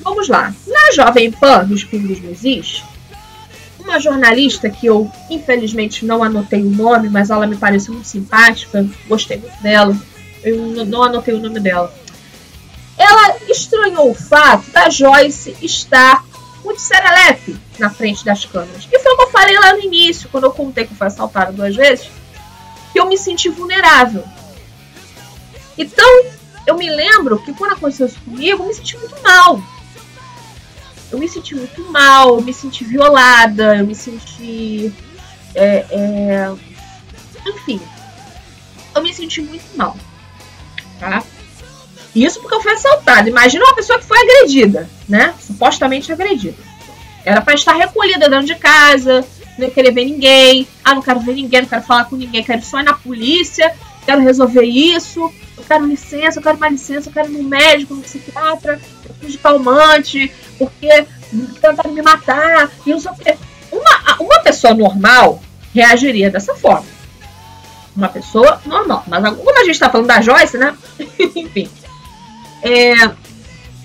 Vamos 0.00 0.28
lá. 0.28 0.52
Na 0.66 0.92
Jovem 0.92 1.30
Pan, 1.30 1.64
dos 1.64 1.86
não 1.92 2.30
existe, 2.30 2.84
uma 3.78 4.00
jornalista 4.00 4.68
que 4.68 4.86
eu, 4.86 5.10
infelizmente, 5.30 6.04
não 6.04 6.22
anotei 6.22 6.62
o 6.62 6.70
nome, 6.70 7.08
mas 7.08 7.30
ela 7.30 7.46
me 7.46 7.56
pareceu 7.56 7.94
muito 7.94 8.08
simpática, 8.08 8.86
gostei 9.06 9.38
muito 9.38 9.62
dela. 9.62 9.96
Eu 10.42 10.84
não 10.84 11.02
anotei 11.02 11.34
o 11.34 11.40
nome 11.40 11.60
dela 11.60 11.92
ela 12.98 13.36
estranhou 13.48 14.10
o 14.10 14.14
fato 14.14 14.70
da 14.70 14.88
Joyce 14.88 15.56
estar 15.60 16.24
muito 16.64 16.80
serelepe 16.80 17.56
na 17.78 17.90
frente 17.90 18.24
das 18.24 18.44
câmeras. 18.44 18.88
E 18.90 18.98
foi 18.98 19.12
o 19.12 19.16
que 19.16 19.22
eu 19.22 19.30
falei 19.30 19.58
lá 19.58 19.74
no 19.74 19.80
início, 19.80 20.28
quando 20.30 20.44
eu 20.44 20.50
contei 20.50 20.86
que 20.86 20.94
foi 20.94 21.06
assaltada 21.06 21.52
duas 21.52 21.76
vezes, 21.76 22.10
que 22.92 22.98
eu 22.98 23.06
me 23.06 23.18
senti 23.18 23.48
vulnerável. 23.48 24.24
Então, 25.78 26.24
eu 26.66 26.76
me 26.76 26.88
lembro 26.88 27.38
que 27.38 27.52
quando 27.52 27.72
aconteceu 27.72 28.06
isso 28.06 28.20
comigo, 28.20 28.62
eu 28.62 28.68
me 28.68 28.74
senti 28.74 28.96
muito 28.98 29.22
mal. 29.22 29.62
Eu 31.10 31.18
me 31.18 31.28
senti 31.28 31.54
muito 31.54 31.82
mal, 31.92 32.36
eu 32.36 32.42
me 32.42 32.52
senti 32.52 32.84
violada, 32.84 33.76
eu 33.76 33.86
me 33.86 33.94
senti. 33.94 34.92
É, 35.54 35.86
é... 35.90 36.52
Enfim, 37.46 37.80
eu 38.94 39.02
me 39.02 39.14
senti 39.14 39.40
muito 39.40 39.76
mal. 39.76 39.96
Tá? 40.98 41.22
Isso 42.14 42.40
porque 42.40 42.54
eu 42.54 42.62
fui 42.62 42.72
assaltada. 42.72 43.28
Imagina 43.28 43.64
uma 43.64 43.74
pessoa 43.74 43.98
que 43.98 44.06
foi 44.06 44.18
agredida, 44.18 44.88
né? 45.08 45.34
Supostamente 45.38 46.10
agredida. 46.10 46.56
Era 47.24 47.40
para 47.40 47.54
estar 47.54 47.74
recolhida 47.74 48.28
dentro 48.28 48.46
de 48.46 48.54
casa, 48.54 49.24
não 49.58 49.70
querer 49.70 49.92
ver 49.92 50.04
ninguém. 50.06 50.66
Ah, 50.82 50.94
não 50.94 51.02
quero 51.02 51.20
ver 51.20 51.34
ninguém, 51.34 51.62
não 51.62 51.68
quero 51.68 51.82
falar 51.82 52.06
com 52.06 52.16
ninguém, 52.16 52.42
quero 52.42 52.64
só 52.64 52.80
ir 52.80 52.84
na 52.84 52.94
polícia, 52.94 53.74
quero 54.04 54.22
resolver 54.22 54.64
isso, 54.64 55.32
quero 55.66 55.86
licença, 55.86 56.38
eu 56.38 56.42
quero 56.42 56.56
uma 56.56 56.68
licença, 56.68 57.08
eu 57.08 57.12
quero 57.12 57.30
ir 57.30 57.36
no 57.36 57.42
médico, 57.42 57.94
no 57.94 58.02
psiquiatra, 58.02 58.80
eu 59.08 59.14
fiz 59.14 59.32
de 59.32 59.38
calmante, 59.38 60.32
porque 60.58 61.06
tentaram 61.60 61.92
me 61.92 62.02
matar, 62.02 62.70
e 62.84 62.90
não 62.90 63.00
sei 63.00 63.10
o 63.10 63.14
quê. 63.14 63.36
Uma, 63.70 64.16
uma 64.20 64.40
pessoa 64.40 64.74
normal 64.74 65.42
reagiria 65.74 66.30
dessa 66.30 66.54
forma. 66.54 66.86
Uma 67.94 68.08
pessoa 68.08 68.60
normal. 68.64 69.04
Mas 69.06 69.22
como 69.36 69.58
a 69.58 69.64
gente 69.64 69.72
está 69.72 69.90
falando 69.90 70.06
da 70.06 70.20
Joyce, 70.20 70.58
né? 70.58 70.76
Enfim. 71.18 71.70
É... 72.62 72.92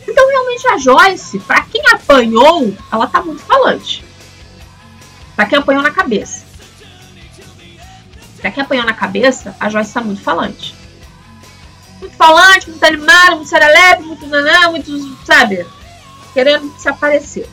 Então, 0.08 0.30
realmente, 0.30 0.68
a 0.68 0.78
Joyce, 0.78 1.40
para 1.40 1.62
quem 1.64 1.82
apanhou, 1.92 2.74
ela 2.92 3.08
tá 3.08 3.22
muito 3.22 3.42
falante. 3.42 4.04
Para 5.36 5.46
quem 5.46 5.58
apanhou 5.58 5.82
na 5.82 5.92
cabeça. 5.92 6.46
Para 8.42 8.52
quem 8.52 8.64
apanhou 8.64 8.86
na 8.86 8.94
cabeça, 8.94 9.56
a 9.60 9.70
Joyce 9.70 9.94
tá 9.94 10.02
muito 10.02 10.22
falante. 10.22 10.81
Muito 12.12 12.18
falante, 12.18 12.70
muito 12.70 12.84
animada, 12.84 13.36
muito 13.36 13.50
serelepe, 13.50 14.04
muito 14.04 14.28
nanã, 14.28 14.70
muito, 14.70 14.92
sabe? 15.26 15.66
Querendo 16.34 16.74
se 16.78 16.88
aparecer. 16.90 17.48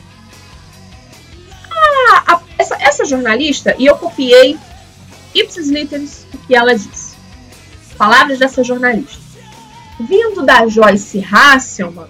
Ah, 1.71 2.23
a, 2.33 2.41
essa, 2.57 2.75
essa 2.79 3.05
jornalista, 3.05 3.75
e 3.77 3.85
eu 3.85 3.95
copiei 3.95 4.57
ipsis 5.33 5.69
literis 5.69 6.25
o 6.33 6.37
que 6.37 6.55
ela 6.55 6.73
disse. 6.73 7.15
Palavras 7.97 8.39
dessa 8.39 8.63
jornalista. 8.63 9.19
Vindo 9.99 10.45
da 10.45 10.65
Joyce 10.67 11.25
Hasselman, 11.29 12.07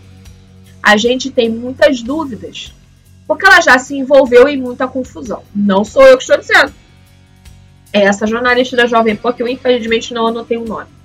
a 0.81 0.95
gente 0.95 1.31
tem 1.31 1.49
muitas 1.49 2.01
dúvidas, 2.01 2.73
porque 3.27 3.45
ela 3.45 3.61
já 3.61 3.77
se 3.79 3.95
envolveu 3.95 4.47
em 4.47 4.57
muita 4.57 4.87
confusão. 4.87 5.43
Não 5.55 5.83
sou 5.83 6.03
eu 6.03 6.17
que 6.17 6.23
estou 6.23 6.37
dizendo. 6.37 6.73
É 7.91 8.01
essa 8.01 8.27
jornalista 8.27 8.75
da 8.75 8.85
Jovem 8.85 9.15
Pan 9.15 9.33
que 9.33 9.41
eu 9.41 9.47
infelizmente 9.47 10.13
não 10.13 10.27
anotei 10.27 10.57
o 10.57 10.65
nome. 10.65 10.98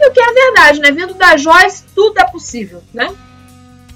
E 0.00 0.08
o 0.08 0.12
que 0.12 0.20
é 0.20 0.32
verdade, 0.32 0.80
né? 0.80 0.90
Vindo 0.90 1.12
da 1.12 1.36
Joyce, 1.36 1.84
tudo 1.94 2.18
é 2.18 2.24
possível, 2.24 2.82
né? 2.92 3.14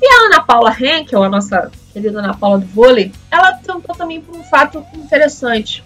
E 0.00 0.06
a 0.06 0.26
Ana 0.26 0.42
Paula 0.42 0.76
Henkel, 0.78 1.22
a 1.22 1.30
nossa 1.30 1.72
querida 1.92 2.18
Ana 2.18 2.34
Paula 2.34 2.58
do 2.58 2.66
vôlei, 2.66 3.10
ela 3.30 3.54
tentou 3.54 3.94
também 3.94 4.20
por 4.20 4.36
um 4.36 4.44
fato 4.44 4.84
interessante. 4.94 5.82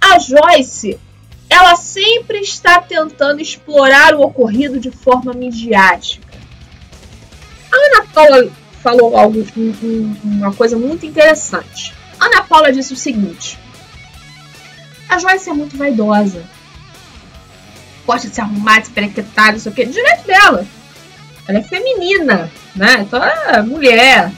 A 0.00 0.20
Joyce 0.20 1.00
ela 1.52 1.76
sempre 1.76 2.38
está 2.38 2.80
tentando 2.80 3.42
explorar 3.42 4.14
o 4.14 4.22
ocorrido 4.22 4.80
de 4.80 4.90
forma 4.90 5.34
midiática. 5.34 6.38
A 7.70 7.76
Ana 7.76 8.06
Paula 8.12 8.50
falou 8.82 9.16
algo, 9.16 9.44
uma 10.24 10.52
coisa 10.54 10.78
muito 10.78 11.04
interessante. 11.04 11.92
Ana 12.18 12.42
Paula 12.42 12.72
disse 12.72 12.92
o 12.92 12.96
seguinte: 12.96 13.58
A 15.08 15.18
Joyce 15.18 15.50
é 15.50 15.52
muito 15.52 15.76
vaidosa. 15.76 16.42
Gosta 18.06 18.28
de 18.28 18.34
se 18.34 18.40
arrumar, 18.40 18.80
de 18.80 18.86
se 18.86 18.92
perequetar, 18.92 19.52
não 19.52 19.58
sei 19.58 19.72
o 19.72 19.74
que. 19.74 19.84
Direito 19.84 20.26
dela. 20.26 20.66
Ela 21.46 21.58
é 21.58 21.62
feminina, 21.62 22.50
né? 22.74 23.00
Então 23.00 23.22
ela 23.22 23.58
é 23.58 23.62
mulher. 23.62 24.30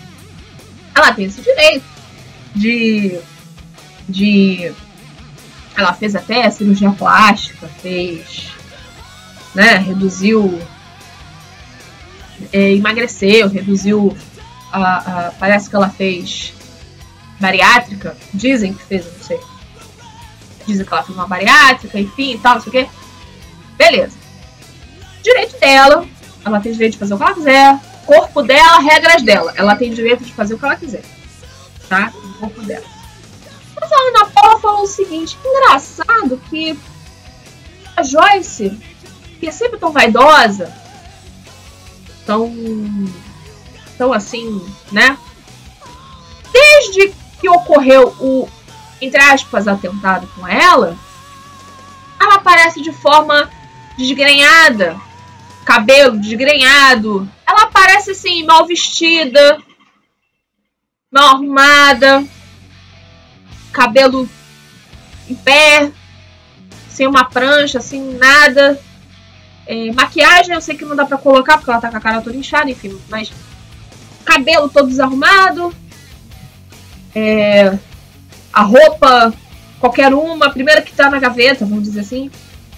Ela 0.94 1.12
tem 1.12 1.26
esse 1.26 1.40
direito 1.40 1.84
de. 2.54 3.18
de. 4.08 4.72
Ela 5.76 5.92
fez 5.92 6.14
até 6.14 6.48
cirurgia 6.50 6.90
plástica, 6.92 7.66
fez. 7.82 8.48
né? 9.54 9.76
Reduziu. 9.76 10.60
É, 12.52 12.72
emagreceu, 12.72 13.48
reduziu. 13.48 14.16
A, 14.72 15.28
a, 15.28 15.30
parece 15.32 15.70
que 15.70 15.76
ela 15.76 15.88
fez 15.88 16.52
bariátrica. 17.40 18.16
Dizem 18.32 18.74
que 18.74 18.82
fez, 18.82 19.04
não 19.04 19.24
sei. 19.24 19.40
Dizem 20.66 20.84
que 20.86 20.92
ela 20.92 21.02
fez 21.02 21.16
uma 21.16 21.26
bariátrica, 21.26 22.00
enfim 22.00 22.34
e 22.34 22.38
tal, 22.38 22.54
não 22.54 22.62
sei 22.62 22.68
o 22.68 22.72
quê. 22.72 22.90
Beleza. 23.76 24.16
Direito 25.22 25.58
dela. 25.58 26.06
Ela 26.44 26.60
tem 26.60 26.72
direito 26.72 26.92
de 26.92 26.98
fazer 26.98 27.14
o 27.14 27.16
que 27.16 27.22
ela 27.22 27.34
quiser. 27.34 27.80
Corpo 28.06 28.42
dela, 28.42 28.80
regras 28.80 29.22
dela. 29.22 29.52
Ela 29.56 29.76
tem 29.76 29.92
direito 29.92 30.24
de 30.24 30.32
fazer 30.32 30.54
o 30.54 30.58
que 30.58 30.64
ela 30.64 30.76
quiser. 30.76 31.02
Tá? 31.88 32.12
O 32.14 32.38
corpo 32.40 32.62
dela. 32.62 32.84
Mas 33.80 33.92
a 33.92 33.96
Ana 33.96 34.26
Paula 34.26 34.60
falou 34.60 34.82
o 34.82 34.86
seguinte: 34.86 35.38
engraçado 35.44 36.40
que 36.48 36.78
a 37.96 38.02
Joyce, 38.02 38.78
que 39.40 39.48
é 39.48 39.52
sempre 39.52 39.78
tão 39.78 39.92
vaidosa, 39.92 40.72
tão. 42.26 42.52
tão 43.96 44.12
assim, 44.12 44.64
né? 44.92 45.16
Desde 46.52 47.14
que 47.40 47.48
ocorreu 47.48 48.14
o, 48.20 48.48
entre 49.00 49.20
aspas, 49.20 49.66
atentado 49.66 50.26
com 50.34 50.46
ela, 50.46 50.96
ela 52.20 52.34
aparece 52.36 52.80
de 52.80 52.92
forma 52.92 53.50
desgrenhada, 53.96 54.96
cabelo 55.64 56.18
desgrenhado. 56.18 57.28
Ela 57.46 57.66
parece 57.66 58.12
assim, 58.12 58.44
mal 58.44 58.66
vestida, 58.66 59.58
mal 61.10 61.36
arrumada, 61.36 62.24
cabelo 63.72 64.28
em 65.28 65.34
pé, 65.34 65.90
sem 66.88 67.06
uma 67.06 67.24
prancha, 67.24 67.80
sem 67.80 68.00
nada. 68.14 68.80
É, 69.66 69.90
maquiagem 69.92 70.54
eu 70.54 70.60
sei 70.60 70.76
que 70.76 70.84
não 70.84 70.94
dá 70.94 71.06
pra 71.06 71.16
colocar 71.16 71.56
porque 71.56 71.70
ela 71.70 71.80
tá 71.80 71.90
com 71.90 71.96
a 71.96 72.00
cara 72.00 72.20
toda 72.20 72.36
inchada, 72.36 72.70
enfim, 72.70 72.98
mas 73.08 73.32
cabelo 74.24 74.68
todo 74.68 74.88
desarrumado. 74.88 75.74
É, 77.14 77.78
a 78.52 78.62
roupa, 78.62 79.32
qualquer 79.80 80.12
uma, 80.12 80.46
a 80.46 80.50
primeira 80.50 80.82
que 80.82 80.92
tá 80.92 81.08
na 81.08 81.18
gaveta, 81.18 81.64
vamos 81.64 81.84
dizer 81.84 82.00
assim. 82.00 82.30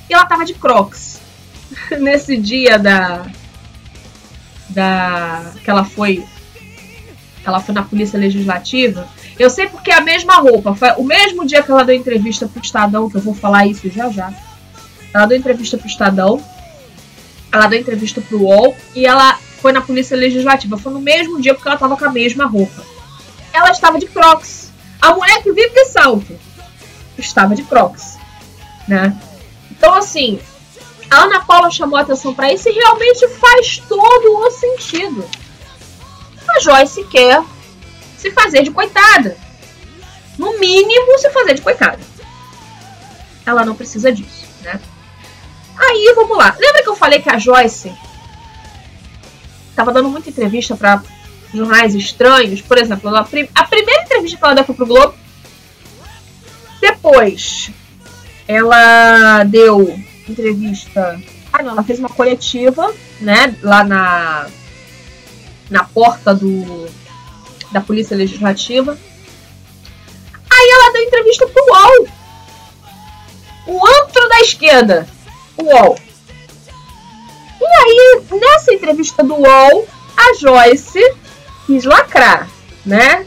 E 0.08 0.14
ela 0.14 0.24
tava 0.24 0.44
de 0.44 0.54
crocs. 0.54 1.20
nesse 1.98 2.36
dia 2.36 2.78
da. 2.78 3.26
Da. 4.68 5.52
Que 5.62 5.70
ela 5.70 5.84
foi. 5.84 6.24
Que 7.42 7.48
ela 7.48 7.60
foi 7.60 7.74
na 7.74 7.82
polícia 7.82 8.18
legislativa. 8.18 9.08
Eu 9.38 9.50
sei 9.50 9.66
porque 9.66 9.90
é 9.90 9.94
a 9.94 10.00
mesma 10.00 10.34
roupa. 10.36 10.74
Foi 10.74 10.90
o 10.92 11.04
mesmo 11.04 11.46
dia 11.46 11.62
que 11.62 11.70
ela 11.70 11.84
deu 11.84 11.94
entrevista 11.94 12.48
pro 12.48 12.62
Estadão, 12.62 13.10
que 13.10 13.16
eu 13.16 13.20
vou 13.20 13.34
falar 13.34 13.66
isso 13.66 13.88
já 13.90 14.08
já. 14.10 14.32
Ela 15.12 15.26
deu 15.26 15.38
entrevista 15.38 15.76
pro 15.76 15.86
Estadão. 15.86 16.42
Ela 17.52 17.66
deu 17.66 17.80
entrevista 17.80 18.20
pro 18.20 18.42
UOL. 18.42 18.76
E 18.94 19.06
ela 19.06 19.38
foi 19.60 19.72
na 19.72 19.80
polícia 19.80 20.16
legislativa. 20.16 20.78
Foi 20.78 20.92
no 20.92 21.00
mesmo 21.00 21.40
dia 21.40 21.54
porque 21.54 21.68
ela 21.68 21.78
tava 21.78 21.96
com 21.96 22.04
a 22.04 22.10
mesma 22.10 22.46
roupa. 22.46 22.84
Ela 23.52 23.70
estava 23.70 23.98
de 23.98 24.06
crocs. 24.06 24.72
A 25.00 25.14
mulher 25.14 25.42
que 25.42 25.52
vive 25.52 25.70
de 25.70 25.84
salto 25.86 26.38
estava 27.18 27.54
de 27.54 27.62
crocs. 27.62 28.16
Né? 28.88 29.16
Então, 29.76 29.94
assim, 29.94 30.40
a 31.10 31.22
Ana 31.22 31.44
Paula 31.44 31.70
chamou 31.70 31.98
atenção 31.98 32.34
para 32.34 32.52
isso 32.52 32.68
e 32.68 32.72
realmente 32.72 33.28
faz 33.28 33.78
todo 33.88 34.38
o 34.38 34.50
sentido. 34.50 35.24
A 36.48 36.60
Joyce 36.60 37.04
quer 37.04 37.42
se 38.16 38.30
fazer 38.30 38.62
de 38.62 38.70
coitada. 38.70 39.36
No 40.38 40.58
mínimo, 40.58 41.18
se 41.18 41.30
fazer 41.30 41.54
de 41.54 41.62
coitada. 41.62 42.00
Ela 43.44 43.64
não 43.64 43.74
precisa 43.74 44.12
disso, 44.12 44.46
né? 44.62 44.80
Aí, 45.78 46.12
vamos 46.14 46.36
lá. 46.36 46.56
Lembra 46.58 46.82
que 46.82 46.88
eu 46.88 46.96
falei 46.96 47.20
que 47.20 47.30
a 47.30 47.38
Joyce 47.38 47.94
estava 49.70 49.92
dando 49.92 50.08
muita 50.08 50.30
entrevista 50.30 50.74
para 50.74 51.02
jornais 51.52 51.94
estranhos? 51.94 52.60
Por 52.60 52.78
exemplo, 52.78 53.14
a, 53.14 53.20
a 53.20 53.64
primeira 53.64 54.02
entrevista 54.02 54.38
que 54.38 54.44
ela 54.44 54.54
deu 54.54 54.64
foi 54.64 54.74
pro 54.74 54.86
Globo. 54.86 55.14
Depois, 56.80 57.70
ela 58.48 59.44
deu 59.44 59.98
entrevista. 60.28 61.20
Ah, 61.52 61.62
não, 61.62 61.72
ela 61.72 61.82
fez 61.82 61.98
uma 61.98 62.08
coletiva, 62.08 62.92
né, 63.20 63.54
lá 63.62 63.82
na 63.84 64.46
na 65.68 65.82
porta 65.82 66.32
do 66.34 66.88
da 67.72 67.80
Polícia 67.80 68.16
Legislativa. 68.16 68.96
Aí 70.50 70.70
ela 70.70 70.92
deu 70.92 71.02
entrevista 71.02 71.46
pro 71.46 71.64
UOL. 71.64 72.08
O 73.66 73.86
antro 73.86 74.28
da 74.28 74.40
esquerda. 74.40 75.06
O 75.56 75.64
UOL. 75.64 75.98
E 77.60 77.64
aí, 77.64 78.22
nessa 78.38 78.72
entrevista 78.72 79.24
do 79.24 79.34
UOL, 79.34 79.88
a 80.16 80.34
Joyce 80.34 81.00
quis 81.66 81.84
lacrar, 81.84 82.48
né? 82.84 83.26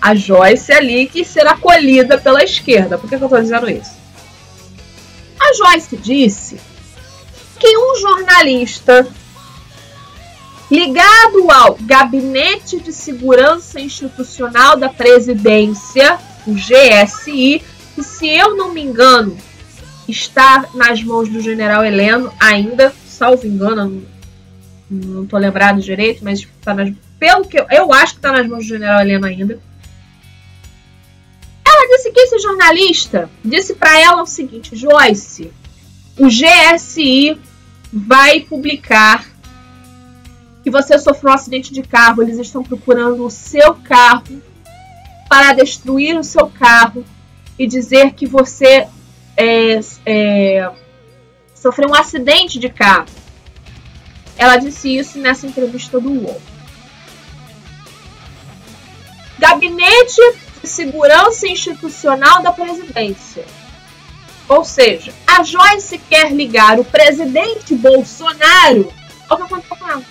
A 0.00 0.14
Joyce 0.14 0.72
ali 0.72 1.06
quis 1.06 1.26
ser 1.28 1.46
acolhida 1.46 2.18
pela 2.18 2.44
esquerda. 2.44 2.98
Por 2.98 3.08
que, 3.08 3.16
que 3.16 3.24
eu 3.24 3.28
tô 3.28 3.40
dizendo 3.40 3.70
isso? 3.70 4.01
Joyce 5.54 5.96
disse 5.96 6.60
que 7.58 7.76
um 7.76 8.00
jornalista 8.00 9.06
ligado 10.70 11.50
ao 11.50 11.76
Gabinete 11.80 12.80
de 12.80 12.92
Segurança 12.92 13.78
Institucional 13.78 14.76
da 14.76 14.88
Presidência, 14.88 16.18
o 16.46 16.54
GSI, 16.54 17.62
que 17.94 18.02
se 18.02 18.26
eu 18.26 18.56
não 18.56 18.72
me 18.72 18.82
engano 18.82 19.36
está 20.08 20.66
nas 20.74 21.02
mãos 21.02 21.28
do 21.28 21.40
General 21.40 21.84
Heleno 21.84 22.32
ainda, 22.40 22.92
salvo 23.06 23.46
engano, 23.46 24.02
não 24.90 25.24
estou 25.24 25.38
lembrado 25.38 25.80
direito, 25.80 26.24
mas 26.24 26.40
está 26.40 26.74
nas, 26.74 26.92
pelo 27.18 27.44
que 27.44 27.58
eu, 27.58 27.66
eu 27.70 27.92
acho 27.92 28.14
que 28.14 28.18
está 28.18 28.32
nas 28.32 28.46
mãos 28.46 28.64
do 28.64 28.68
General 28.68 29.00
Heleno 29.00 29.26
ainda 29.26 29.60
ela 31.82 31.96
disse 31.96 32.12
que 32.12 32.20
esse 32.20 32.38
jornalista 32.38 33.30
disse 33.44 33.74
para 33.74 33.98
ela 33.98 34.22
o 34.22 34.26
seguinte: 34.26 34.76
Joyce, 34.76 35.52
o 36.16 36.28
GSI 36.28 37.40
vai 37.92 38.40
publicar 38.40 39.26
que 40.62 40.70
você 40.70 40.96
sofreu 40.98 41.32
um 41.32 41.34
acidente 41.34 41.72
de 41.72 41.82
carro. 41.82 42.22
Eles 42.22 42.38
estão 42.38 42.62
procurando 42.62 43.24
o 43.24 43.30
seu 43.30 43.74
carro 43.74 44.40
para 45.28 45.52
destruir 45.54 46.16
o 46.16 46.22
seu 46.22 46.48
carro 46.48 47.04
e 47.58 47.66
dizer 47.66 48.12
que 48.12 48.26
você 48.26 48.86
é, 49.36 49.80
é, 50.06 50.70
sofreu 51.54 51.88
um 51.88 51.94
acidente 51.94 52.58
de 52.60 52.68
carro. 52.68 53.06
Ela 54.36 54.56
disse 54.56 54.96
isso 54.96 55.18
nessa 55.18 55.46
entrevista 55.46 55.98
do 55.98 56.10
UOL. 56.10 56.40
Gabinete 59.38 60.20
segurança 60.66 61.46
institucional 61.46 62.42
da 62.42 62.52
presidência. 62.52 63.44
Ou 64.48 64.64
seja, 64.64 65.12
a 65.26 65.42
Joyce 65.42 65.98
quer 65.98 66.32
ligar 66.32 66.78
o 66.78 66.84
presidente 66.84 67.74
Bolsonaro 67.74 68.92
ao 69.28 69.36
que 69.36 69.42
aconteceu 69.44 69.76
com 69.76 69.88
ela. 69.88 70.04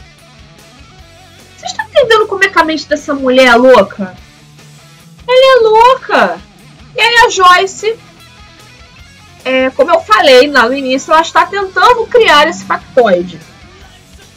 Vocês 1.58 1.72
estão 1.72 1.86
entendendo 1.86 2.28
como 2.28 2.44
é 2.44 2.50
que 2.50 2.60
a 2.60 2.64
mente 2.64 2.88
dessa 2.88 3.14
mulher 3.14 3.48
é 3.48 3.56
louca? 3.56 4.18
Ela 5.28 5.58
é 5.58 5.62
louca! 5.62 6.42
E 6.96 7.00
aí 7.00 7.16
a 7.26 7.30
Joyce, 7.30 7.98
é, 9.46 9.70
como 9.70 9.92
eu 9.92 10.00
falei 10.02 10.50
lá 10.50 10.68
no 10.68 10.74
início, 10.74 11.12
ela 11.12 11.22
está 11.22 11.46
tentando 11.46 12.06
criar 12.08 12.48
esse 12.48 12.66
factoide. 12.66 13.40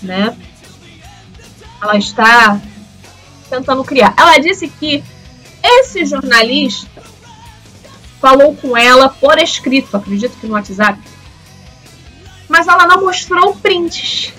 Né? 0.02 0.36
Ela 1.82 1.96
está 1.96 2.60
tentando 3.48 3.82
criar. 3.84 4.14
Ela 4.16 4.38
disse 4.38 4.68
que 4.68 5.02
esse 5.64 6.04
jornalista 6.04 7.02
falou 8.20 8.54
com 8.54 8.76
ela 8.76 9.08
por 9.08 9.38
escrito, 9.38 9.96
acredito 9.96 10.36
que 10.38 10.46
no 10.46 10.52
WhatsApp, 10.52 11.00
mas 12.48 12.68
ela 12.68 12.86
não 12.86 13.02
mostrou 13.02 13.56
prints. 13.56 14.32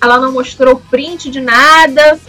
Ela 0.00 0.18
não 0.18 0.32
mostrou 0.32 0.76
print 0.76 1.30
de 1.30 1.40
nada. 1.40 2.20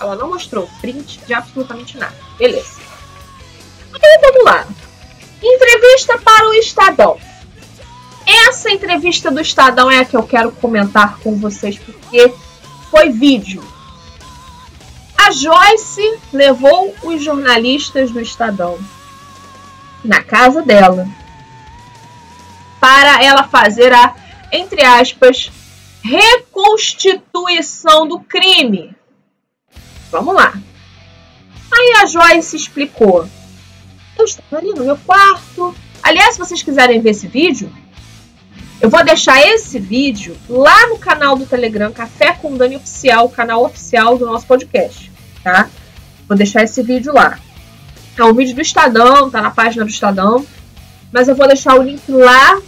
Ela 0.00 0.16
não 0.16 0.30
mostrou 0.30 0.68
print 0.80 1.20
de 1.26 1.34
absolutamente 1.34 1.98
nada. 1.98 2.16
Beleza. 2.38 2.80
Aí 3.92 4.20
vamos 4.22 4.44
lá. 4.44 4.66
Entrevista 5.42 6.18
para 6.18 6.48
o 6.48 6.54
Estadão. 6.54 7.18
Essa 8.26 8.70
entrevista 8.70 9.30
do 9.30 9.40
Estadão 9.40 9.90
é 9.90 9.98
a 9.98 10.04
que 10.04 10.16
eu 10.16 10.22
quero 10.22 10.50
comentar 10.52 11.18
com 11.18 11.36
vocês 11.36 11.78
porque 11.78 12.32
foi 12.90 13.10
vídeo. 13.10 13.62
A 15.26 15.32
Joyce 15.32 16.20
levou 16.32 16.94
os 17.02 17.20
jornalistas 17.20 18.12
do 18.12 18.20
Estadão 18.20 18.78
na 20.04 20.22
casa 20.22 20.62
dela 20.62 21.08
para 22.78 23.24
ela 23.24 23.42
fazer 23.42 23.92
a, 23.92 24.14
entre 24.52 24.84
aspas, 24.84 25.50
reconstituição 26.00 28.06
do 28.06 28.20
crime. 28.20 28.94
Vamos 30.12 30.32
lá. 30.32 30.54
Aí 31.72 31.94
a 32.00 32.06
Joyce 32.06 32.54
explicou. 32.54 33.28
Eu 34.16 34.24
estava 34.24 34.58
ali 34.58 34.72
no 34.74 34.84
meu 34.84 34.96
quarto. 34.96 35.74
Aliás, 36.04 36.34
se 36.34 36.38
vocês 36.38 36.62
quiserem 36.62 37.00
ver 37.00 37.10
esse 37.10 37.26
vídeo, 37.26 37.68
eu 38.80 38.88
vou 38.88 39.04
deixar 39.04 39.44
esse 39.44 39.80
vídeo 39.80 40.36
lá 40.48 40.86
no 40.86 40.98
canal 40.98 41.34
do 41.34 41.46
Telegram 41.46 41.92
Café 41.92 42.34
com 42.34 42.56
Dani 42.56 42.76
Oficial, 42.76 43.28
canal 43.28 43.64
oficial 43.64 44.16
do 44.16 44.24
nosso 44.24 44.46
podcast, 44.46 45.15
tá? 45.46 45.70
Vou 46.26 46.36
deixar 46.36 46.64
esse 46.64 46.82
vídeo 46.82 47.14
lá. 47.14 47.38
É 48.18 48.24
um 48.24 48.34
vídeo 48.34 48.56
do 48.56 48.60
Estadão, 48.60 49.30
tá 49.30 49.40
na 49.40 49.52
página 49.52 49.84
do 49.84 49.90
Estadão. 49.90 50.44
Mas 51.12 51.28
eu 51.28 51.36
vou 51.36 51.46
deixar 51.46 51.78
o 51.78 51.82
link 51.82 52.02
lá 52.10 52.60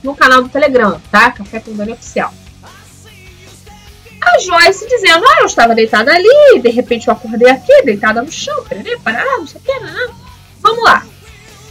no 0.00 0.14
canal 0.14 0.40
do 0.40 0.48
Telegram, 0.48 1.00
tá? 1.10 1.32
Café 1.32 1.58
com 1.58 1.74
Dani 1.74 1.92
Oficial. 1.92 2.32
A 4.22 4.38
Joyce 4.38 4.88
dizendo, 4.88 5.24
ah, 5.26 5.40
eu 5.40 5.46
estava 5.46 5.74
deitada 5.74 6.14
ali, 6.14 6.60
de 6.60 6.70
repente 6.70 7.08
eu 7.08 7.12
acordei 7.12 7.50
aqui, 7.50 7.82
deitada 7.82 8.22
no 8.22 8.30
chão, 8.30 8.64
pererê, 8.64 8.96
parará, 8.98 9.38
não 9.38 9.46
sei 9.46 9.60
o 9.60 9.64
que, 9.64 9.80
não. 9.80 10.14
Vamos 10.60 10.84
lá. 10.84 11.04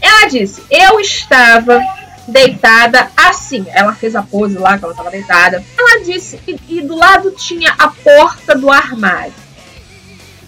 Ela 0.01 0.27
disse, 0.27 0.61
eu 0.69 0.99
estava 0.99 1.79
deitada 2.27 3.09
assim. 3.15 3.65
Ela 3.69 3.95
fez 3.95 4.13
a 4.13 4.21
pose 4.21 4.57
lá 4.57 4.77
que 4.77 4.83
ela 4.83 4.93
estava 4.93 5.09
deitada. 5.09 5.63
Ela 5.77 6.03
disse, 6.03 6.37
e, 6.45 6.59
e 6.67 6.81
do 6.81 6.95
lado 6.95 7.31
tinha 7.31 7.73
a 7.77 7.87
porta 7.87 8.53
do 8.53 8.69
armário. 8.69 9.42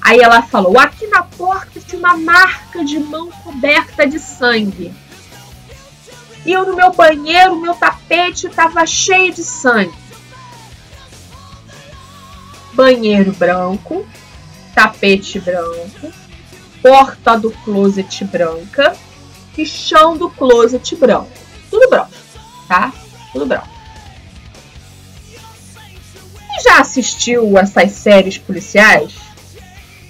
Aí 0.05 0.19
ela 0.19 0.41
falou, 0.41 0.79
aqui 0.79 1.07
na 1.07 1.23
porta 1.23 1.79
tinha 1.79 1.99
uma 1.99 2.15
marca 2.15 2.85
de 2.85 2.99
mão 2.99 3.29
coberta 3.43 4.07
de 4.07 4.19
sangue. 4.19 4.93
E 6.45 6.51
eu 6.51 6.65
no 6.65 6.75
meu 6.75 6.93
banheiro, 6.93 7.59
meu 7.59 7.73
tapete 7.73 8.47
estava 8.47 8.85
cheio 8.85 9.33
de 9.33 9.43
sangue 9.43 10.05
banheiro 12.75 13.31
branco, 13.31 14.05
tapete 14.75 15.39
branco, 15.39 16.11
porta 16.81 17.37
do 17.39 17.49
closet 17.63 18.25
branca 18.25 18.95
e 19.57 19.65
chão 19.65 20.17
do 20.17 20.29
closet 20.29 20.95
branco. 20.95 21.31
Tudo 21.69 21.89
branco, 21.89 22.11
tá? 22.67 22.93
Tudo 23.31 23.45
branco. 23.45 23.69
Já 26.63 26.79
assistiu 26.79 27.57
essas 27.57 27.91
séries 27.91 28.37
policiais? 28.37 29.13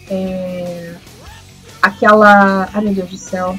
É... 0.10 0.96
Aquela. 1.82 2.70
Ai 2.74 2.82
meu 2.82 2.94
Deus 2.94 3.10
do 3.10 3.18
céu. 3.18 3.58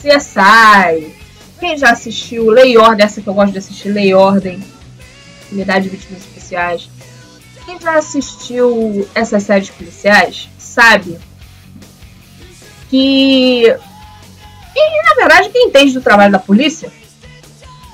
CSI. 0.00 1.14
Quem 1.58 1.76
já 1.76 1.90
assistiu 1.90 2.50
Lei 2.50 2.76
Ordem? 2.78 3.04
Essa 3.04 3.20
que 3.20 3.28
eu 3.28 3.34
gosto 3.34 3.52
de 3.52 3.58
assistir, 3.58 3.88
Lei 3.88 4.14
Ordem. 4.14 4.62
Unidade 5.50 5.84
de 5.84 5.96
Vítimas 5.96 6.22
Especiais 6.22 6.88
quem 7.68 7.78
já 7.78 7.98
assistiu 7.98 9.06
essas 9.14 9.42
séries 9.42 9.68
policiais 9.68 10.48
sabe 10.58 11.18
que. 12.88 13.64
E 14.74 15.02
na 15.02 15.14
verdade, 15.16 15.50
quem 15.50 15.66
entende 15.66 15.92
do 15.92 16.00
trabalho 16.00 16.32
da 16.32 16.38
polícia 16.38 16.90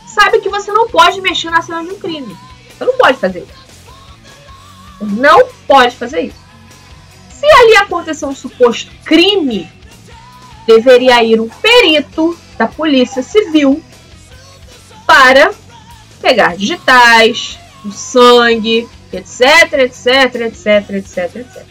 sabe 0.07 0.39
que 0.39 0.49
você 0.49 0.71
não 0.71 0.89
pode 0.89 1.21
mexer 1.21 1.51
na 1.51 1.61
cena 1.61 1.83
de 1.83 1.91
um 1.91 1.99
crime. 1.99 2.37
Você 2.79 2.85
não 2.85 2.97
pode 2.97 3.19
fazer 3.19 3.41
isso. 3.41 3.65
Não 5.01 5.49
pode 5.67 5.97
fazer 5.97 6.21
isso. 6.21 6.44
Se 7.45 7.51
ali 7.51 7.77
aconteceu 7.77 8.29
um 8.29 8.35
suposto 8.35 8.91
crime, 9.05 9.71
deveria 10.67 11.23
ir 11.23 11.39
um 11.43 11.49
perito 11.49 12.35
da 12.57 12.67
Polícia 12.67 13.23
Civil 13.23 13.85
para 15.07 15.53
pegar 16.23 16.57
digitais, 16.57 17.59
o 17.85 17.93
sangue, 17.93 18.89
etc, 19.13 19.75
etc, 19.75 20.07
etc, 20.37 20.91
etc, 20.91 21.37
etc. 21.37 21.67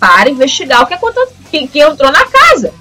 Para 0.00 0.30
investigar 0.30 0.84
o 0.84 0.86
que 0.86 0.94
aconteceu, 0.94 1.36
quem, 1.50 1.66
quem 1.66 1.82
entrou 1.82 2.10
na 2.10 2.24
casa. 2.24 2.72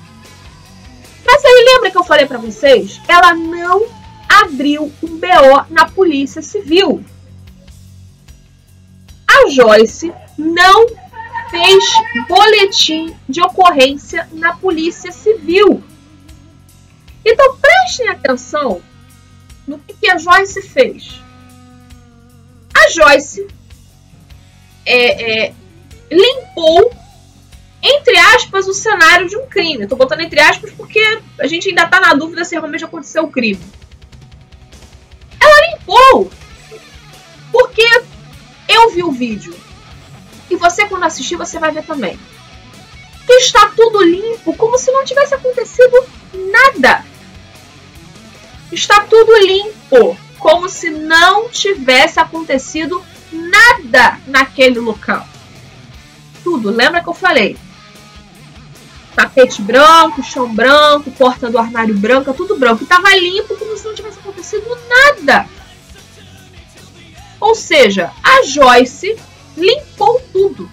Mas 1.25 1.43
aí 1.43 1.65
lembra 1.73 1.91
que 1.91 1.97
eu 1.97 2.05
falei 2.05 2.25
para 2.25 2.37
vocês? 2.37 3.01
Ela 3.05 3.33
não 3.33 3.85
abriu 4.29 4.93
um 5.03 5.07
BO 5.17 5.65
na 5.69 5.89
Polícia 5.89 6.41
Civil. 6.41 7.03
A 9.27 9.49
Joyce 9.49 10.13
não 10.37 11.04
fez 11.49 11.83
boletim 12.27 13.15
de 13.27 13.41
ocorrência 13.41 14.27
na 14.31 14.55
Polícia 14.55 15.11
Civil. 15.11 15.83
Então 17.23 17.57
prestem 17.57 18.09
atenção 18.09 18.81
no 19.67 19.79
que, 19.79 20.09
a 20.09 20.17
Joyce 20.17 20.61
fez. 20.61 21.21
A 22.73 22.89
Joyce 22.89 23.47
é, 24.85 25.47
é, 25.47 25.53
limpou, 26.11 26.91
entre 27.81 28.17
aspas, 28.17 28.67
o 28.67 28.73
cenário 28.73 29.27
de 29.27 29.35
um 29.37 29.47
crime. 29.47 29.87
Tô 29.87 29.95
botando 29.95 30.21
entre 30.21 30.39
aspas 30.39 30.71
porque 30.71 30.99
a 31.39 31.47
gente 31.47 31.69
ainda 31.69 31.87
tá 31.87 31.99
na 31.99 32.13
dúvida 32.13 32.45
se 32.45 32.55
realmente 32.55 32.85
aconteceu 32.85 33.23
o 33.23 33.31
crime. 33.31 33.61
Ela 35.39 35.71
limpou 35.71 36.29
porque 37.51 37.87
eu 38.67 38.91
vi 38.91 39.03
o 39.03 39.11
vídeo. 39.11 39.55
E 40.49 40.55
você, 40.55 40.87
quando 40.87 41.03
assistir, 41.03 41.35
você 41.35 41.59
vai 41.59 41.71
ver 41.71 41.83
também. 41.83 42.19
Está 43.27 43.69
tudo 43.75 44.03
limpo, 44.03 44.55
como 44.55 44.77
se 44.77 44.91
não 44.91 45.03
tivesse 45.03 45.33
acontecido 45.33 46.05
nada. 46.33 47.03
Está 48.71 49.01
tudo 49.01 49.35
limpo 49.37 50.17
como 50.39 50.69
se 50.69 50.89
não 50.89 51.49
tivesse 51.49 52.19
acontecido 52.19 53.03
nada 53.31 54.19
naquele 54.27 54.79
local. 54.79 55.25
Tudo, 56.43 56.69
lembra 56.69 57.01
que 57.01 57.09
eu 57.09 57.13
falei? 57.13 57.57
Tapete 59.15 59.61
branco, 59.61 60.21
chão 60.21 60.53
branco, 60.53 61.09
porta 61.11 61.49
do 61.49 61.57
armário 61.57 61.97
branca, 61.97 62.33
tudo 62.33 62.57
branco. 62.57 62.83
E 62.83 62.87
tava 62.87 63.15
limpo 63.15 63.55
como 63.57 63.75
se 63.75 63.85
não 63.85 63.95
tivesse 63.95 64.19
acontecido 64.19 64.77
nada. 64.87 65.47
Ou 67.39 67.55
seja, 67.55 68.11
a 68.23 68.43
Joyce 68.43 69.15
limpou 69.57 70.21
tudo. 70.31 70.69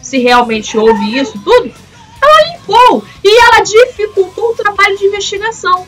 Se 0.00 0.18
realmente 0.18 0.76
houve 0.76 1.18
isso 1.18 1.38
tudo, 1.42 1.72
ela 2.22 2.52
limpou. 2.52 3.04
E 3.24 3.40
ela 3.40 3.60
dificultou 3.60 4.50
o 4.50 4.54
trabalho 4.54 4.98
de 4.98 5.06
investigação 5.06 5.86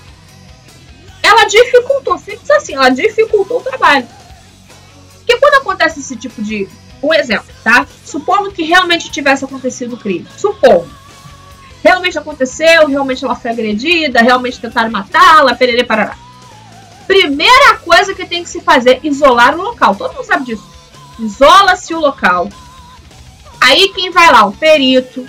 ela 1.24 1.46
dificultou, 1.46 2.18
simples 2.18 2.50
assim, 2.50 2.74
ela 2.74 2.90
dificultou 2.90 3.58
o 3.58 3.62
trabalho. 3.62 4.06
Porque 5.14 5.38
quando 5.38 5.54
acontece 5.54 6.00
esse 6.00 6.16
tipo 6.16 6.42
de. 6.42 6.68
Um 7.02 7.12
exemplo, 7.12 7.52
tá? 7.62 7.86
Supondo 8.02 8.50
que 8.50 8.62
realmente 8.62 9.10
tivesse 9.10 9.44
acontecido 9.44 9.94
o 9.94 9.98
crime. 9.98 10.26
Supondo. 10.38 10.88
Realmente 11.82 12.16
aconteceu, 12.16 12.86
realmente 12.86 13.22
ela 13.22 13.36
foi 13.36 13.50
agredida, 13.50 14.22
realmente 14.22 14.58
tentaram 14.58 14.90
matá-la, 14.90 15.54
perere 15.54 15.84
parará. 15.84 16.16
Primeira 17.06 17.76
coisa 17.76 18.14
que 18.14 18.24
tem 18.24 18.42
que 18.42 18.48
se 18.48 18.62
fazer, 18.62 19.00
isolar 19.02 19.54
o 19.54 19.62
local. 19.62 19.94
Todo 19.94 20.14
mundo 20.14 20.24
sabe 20.24 20.46
disso. 20.46 20.64
Isola-se 21.18 21.94
o 21.94 22.00
local. 22.00 22.48
Aí 23.60 23.88
quem 23.90 24.10
vai 24.10 24.30
lá? 24.30 24.44
O 24.44 24.52
perito, 24.52 25.26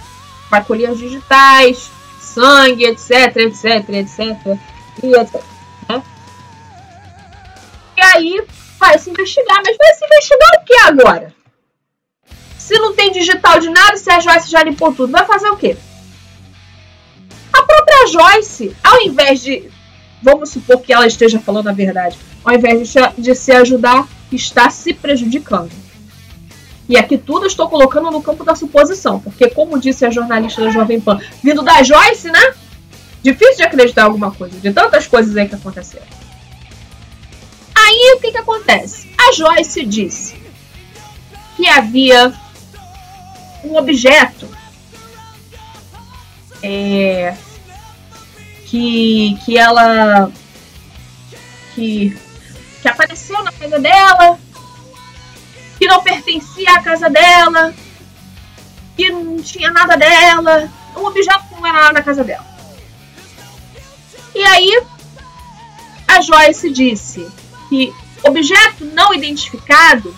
vai 0.50 0.64
colher 0.64 0.92
os 0.92 1.00
digitais, 1.00 1.90
sangue, 2.20 2.86
etc, 2.86 3.36
etc, 3.38 3.90
etc, 3.90 4.60
e 5.04 5.16
etc. 5.16 5.42
Né? 5.88 6.04
E 7.98 8.02
aí 8.02 8.46
vai 8.80 8.98
se 9.00 9.10
investigar, 9.10 9.62
mas 9.66 9.78
vai 9.78 9.94
se 9.94 10.06
investigar 10.06 10.50
o 10.60 10.66
que 10.66 10.74
agora? 10.74 11.36
Se 12.58 12.78
não 12.80 12.94
tem 12.94 13.12
digital 13.12 13.60
de 13.60 13.70
nada, 13.70 13.96
se 13.96 14.10
a 14.10 14.20
Joyce 14.20 14.50
já 14.50 14.64
limpou 14.64 14.94
tudo, 14.94 15.12
vai 15.12 15.26
fazer 15.26 15.50
o 15.50 15.56
quê? 15.56 15.78
A 17.54 17.64
própria 17.64 18.08
Joyce, 18.08 18.76
ao 18.84 19.02
invés 19.02 19.42
de. 19.42 19.70
Vamos 20.22 20.50
supor 20.50 20.82
que 20.82 20.92
ela 20.92 21.06
esteja 21.06 21.40
falando 21.40 21.70
a 21.70 21.72
verdade. 21.72 22.18
Ao 22.44 22.54
invés 22.54 22.90
de, 22.90 23.00
de 23.18 23.36
se 23.36 23.52
ajudar, 23.52 24.08
está 24.36 24.70
se 24.70 24.94
prejudicando. 24.94 25.72
E 26.88 26.98
aqui 26.98 27.18
tudo 27.18 27.46
eu 27.46 27.48
estou 27.48 27.68
colocando 27.68 28.12
no 28.12 28.22
campo 28.22 28.44
da 28.44 28.56
suposição, 28.56 29.20
porque, 29.20 29.50
como 29.50 29.80
disse 29.80 30.06
a 30.06 30.12
jornalista 30.12 30.62
da 30.62 30.70
Jovem 30.70 31.00
Pan, 31.02 31.20
vindo 31.44 31.64
da 31.64 31.82
Joyce, 31.82 32.30
né? 32.30 32.54
Difícil 33.24 33.58
de 33.58 33.64
acreditar 33.64 34.04
alguma 34.04 34.32
coisa, 34.32 34.60
de 34.60 34.72
tantas 34.72 35.08
coisas 35.08 35.36
aí 35.36 35.50
que 35.50 35.56
aconteceram. 35.56 36.06
Aí 37.74 38.14
o 38.16 38.20
que, 38.20 38.32
que 38.32 38.38
acontece? 38.38 39.08
A 39.18 39.32
Joyce 39.32 39.86
disse 39.86 40.36
que 41.56 41.68
havia 41.68 42.32
um 43.64 43.76
objeto 43.78 44.48
é, 46.62 47.36
que, 48.66 49.38
que 49.44 49.58
ela 49.58 50.32
que, 51.74 52.18
que 52.86 52.90
apareceu 52.90 53.44
na 53.44 53.52
casa 53.52 53.80
dela, 53.80 54.40
que 55.80 55.88
não 55.88 56.04
pertencia 56.04 56.72
à 56.72 56.84
casa 56.84 57.10
dela, 57.10 57.74
que 58.96 59.10
não 59.10 59.38
tinha 59.38 59.72
nada 59.72 59.98
dela, 59.98 60.72
um 60.96 61.04
objeto 61.04 61.48
que 61.48 61.56
não 61.56 61.66
era 61.66 61.82
nada 61.82 61.94
na 61.94 62.04
casa 62.04 62.24
dela. 62.24 62.46
E 64.36 64.44
aí, 64.44 64.84
a 66.08 66.22
Joyce 66.22 66.70
disse 66.70 67.28
que 67.70 67.92
objeto 68.22 68.86
não 68.86 69.12
identificado 69.16 70.16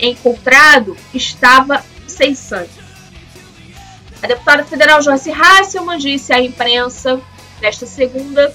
encontrado 0.00 0.96
estava 1.14 1.84
sem 2.08 2.34
sangue. 2.34 2.82
A 4.20 4.26
deputada 4.26 4.64
federal 4.64 5.00
Joyce 5.00 5.30
Hasselman 5.30 5.98
disse 5.98 6.32
à 6.32 6.40
imprensa 6.40 7.20
nesta 7.60 7.86
segunda 7.86 8.52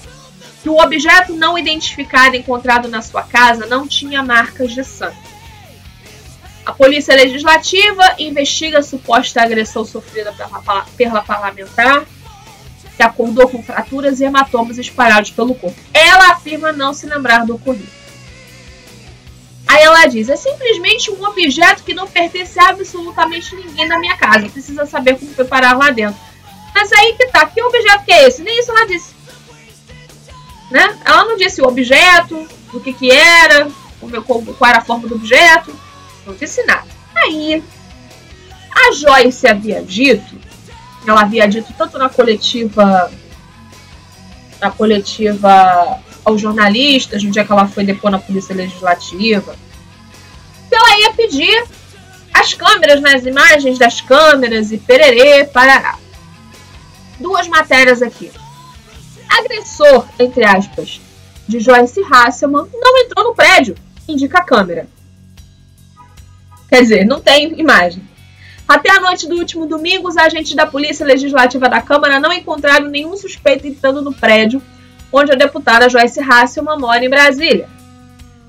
que 0.62 0.68
o 0.68 0.78
objeto 0.78 1.34
não 1.34 1.58
identificado 1.58 2.36
encontrado 2.36 2.88
na 2.88 3.00
sua 3.02 3.22
casa 3.22 3.66
não 3.66 3.86
tinha 3.86 4.22
marcas 4.22 4.72
de 4.72 4.84
sangue. 4.84 5.16
A 6.66 6.72
Polícia 6.72 7.14
Legislativa 7.14 8.14
investiga 8.18 8.80
a 8.80 8.82
suposta 8.82 9.40
agressão 9.40 9.84
sofrida 9.84 10.32
pela, 10.32 10.84
pela 10.96 11.22
parlamentar, 11.22 12.04
que 12.96 13.02
acordou 13.02 13.48
com 13.48 13.62
fraturas 13.62 14.20
e 14.20 14.24
hematomas 14.24 14.76
espalhados 14.76 15.30
pelo 15.30 15.54
corpo. 15.54 15.78
Ela 15.94 16.32
afirma 16.32 16.72
não 16.72 16.92
se 16.92 17.06
lembrar 17.06 17.46
do 17.46 17.54
ocorrido. 17.54 17.88
Aí 19.68 19.82
ela 19.82 20.06
diz: 20.06 20.28
é 20.28 20.36
simplesmente 20.36 21.10
um 21.10 21.24
objeto 21.24 21.84
que 21.84 21.94
não 21.94 22.06
pertence 22.06 22.58
a 22.58 22.70
absolutamente 22.70 23.54
ninguém 23.54 23.86
na 23.86 23.98
minha 23.98 24.16
casa. 24.16 24.48
Precisa 24.48 24.84
saber 24.84 25.18
como 25.18 25.32
foi 25.32 25.44
parar 25.44 25.76
lá 25.76 25.90
dentro. 25.90 26.20
Mas 26.74 26.92
aí 26.92 27.14
que 27.14 27.26
tá, 27.28 27.46
que 27.46 27.62
objeto 27.62 28.04
que 28.04 28.12
é 28.12 28.26
esse? 28.26 28.42
Nem 28.42 28.58
isso 28.58 28.70
ela 28.70 28.86
disse. 28.86 29.17
Né? 30.70 30.98
Ela 31.04 31.24
não 31.24 31.36
disse 31.36 31.62
o 31.62 31.66
objeto, 31.66 32.46
o 32.72 32.80
que 32.80 32.92
que 32.92 33.10
era, 33.10 33.68
qual 34.58 34.70
era 34.70 34.78
a 34.78 34.84
forma 34.84 35.08
do 35.08 35.14
objeto, 35.14 35.74
não 36.26 36.34
disse 36.34 36.62
nada. 36.64 36.86
Aí, 37.16 37.62
a 38.70 38.92
Joyce 38.92 39.46
havia 39.46 39.82
dito, 39.82 40.38
ela 41.06 41.22
havia 41.22 41.48
dito 41.48 41.72
tanto 41.76 41.98
na 41.98 42.08
coletiva, 42.08 43.10
na 44.60 44.70
coletiva 44.70 46.00
aos 46.24 46.40
jornalistas, 46.40 47.22
no 47.22 47.30
dia 47.30 47.44
que 47.44 47.52
ela 47.52 47.66
foi 47.66 47.84
depor 47.84 48.10
na 48.10 48.18
Polícia 48.18 48.54
Legislativa, 48.54 49.56
que 50.68 50.74
ela 50.74 50.98
ia 50.98 51.12
pedir 51.14 51.64
as 52.34 52.52
câmeras, 52.52 53.00
nas 53.00 53.22
né, 53.22 53.30
imagens 53.30 53.78
das 53.78 54.02
câmeras 54.02 54.70
e 54.70 54.76
pererê, 54.76 55.44
parará. 55.44 55.96
Duas 57.18 57.48
matérias 57.48 58.02
aqui 58.02 58.30
agressor, 59.28 60.06
entre 60.18 60.44
aspas, 60.44 61.00
de 61.46 61.60
Joyce 61.60 62.02
Hasselman 62.10 62.66
não 62.72 62.98
entrou 62.98 63.24
no 63.24 63.34
prédio, 63.34 63.74
indica 64.06 64.38
a 64.38 64.44
câmera. 64.44 64.86
Quer 66.68 66.82
dizer, 66.82 67.06
não 67.06 67.20
tem 67.20 67.58
imagem. 67.58 68.02
Até 68.66 68.90
a 68.90 69.00
noite 69.00 69.26
do 69.26 69.36
último 69.36 69.66
domingo, 69.66 70.08
os 70.08 70.16
agentes 70.16 70.54
da 70.54 70.66
Polícia 70.66 71.06
Legislativa 71.06 71.68
da 71.68 71.80
Câmara 71.80 72.20
não 72.20 72.32
encontraram 72.32 72.88
nenhum 72.88 73.16
suspeito 73.16 73.66
entrando 73.66 74.02
no 74.02 74.12
prédio 74.12 74.60
onde 75.10 75.32
a 75.32 75.34
deputada 75.34 75.88
Joyce 75.88 76.20
Hasselman 76.20 76.78
mora 76.78 77.02
em 77.02 77.08
Brasília. 77.08 77.68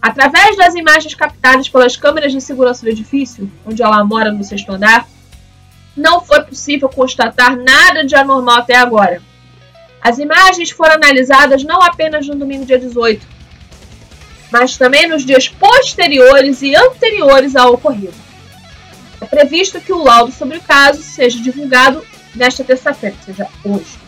Através 0.01 0.57
das 0.57 0.75
imagens 0.75 1.13
captadas 1.13 1.69
pelas 1.69 1.95
câmeras 1.95 2.31
de 2.31 2.41
segurança 2.41 2.83
do 2.83 2.89
edifício, 2.89 3.49
onde 3.65 3.81
ela 3.81 4.03
mora 4.03 4.31
no 4.31 4.43
sexto 4.43 4.71
andar, 4.71 5.07
não 5.95 6.21
foi 6.21 6.41
possível 6.43 6.87
constatar 6.89 7.55
nada 7.55 8.05
de 8.05 8.15
anormal 8.15 8.57
até 8.57 8.75
agora. 8.75 9.21
As 10.01 10.17
imagens 10.17 10.71
foram 10.71 10.95
analisadas 10.95 11.63
não 11.63 11.81
apenas 11.81 12.27
no 12.27 12.35
domingo 12.35 12.65
dia 12.65 12.79
18, 12.79 13.25
mas 14.51 14.77
também 14.77 15.07
nos 15.07 15.25
dias 15.25 15.47
posteriores 15.47 16.61
e 16.61 16.75
anteriores 16.75 17.55
ao 17.55 17.73
ocorrido. 17.73 18.13
É 19.21 19.25
previsto 19.25 19.81
que 19.81 19.91
o 19.91 20.03
laudo 20.03 20.31
sobre 20.31 20.57
o 20.57 20.61
caso 20.61 21.01
seja 21.01 21.41
divulgado 21.41 22.05
nesta 22.33 22.63
terça-feira, 22.63 23.15
ou 23.19 23.25
seja, 23.25 23.47
hoje. 23.63 23.99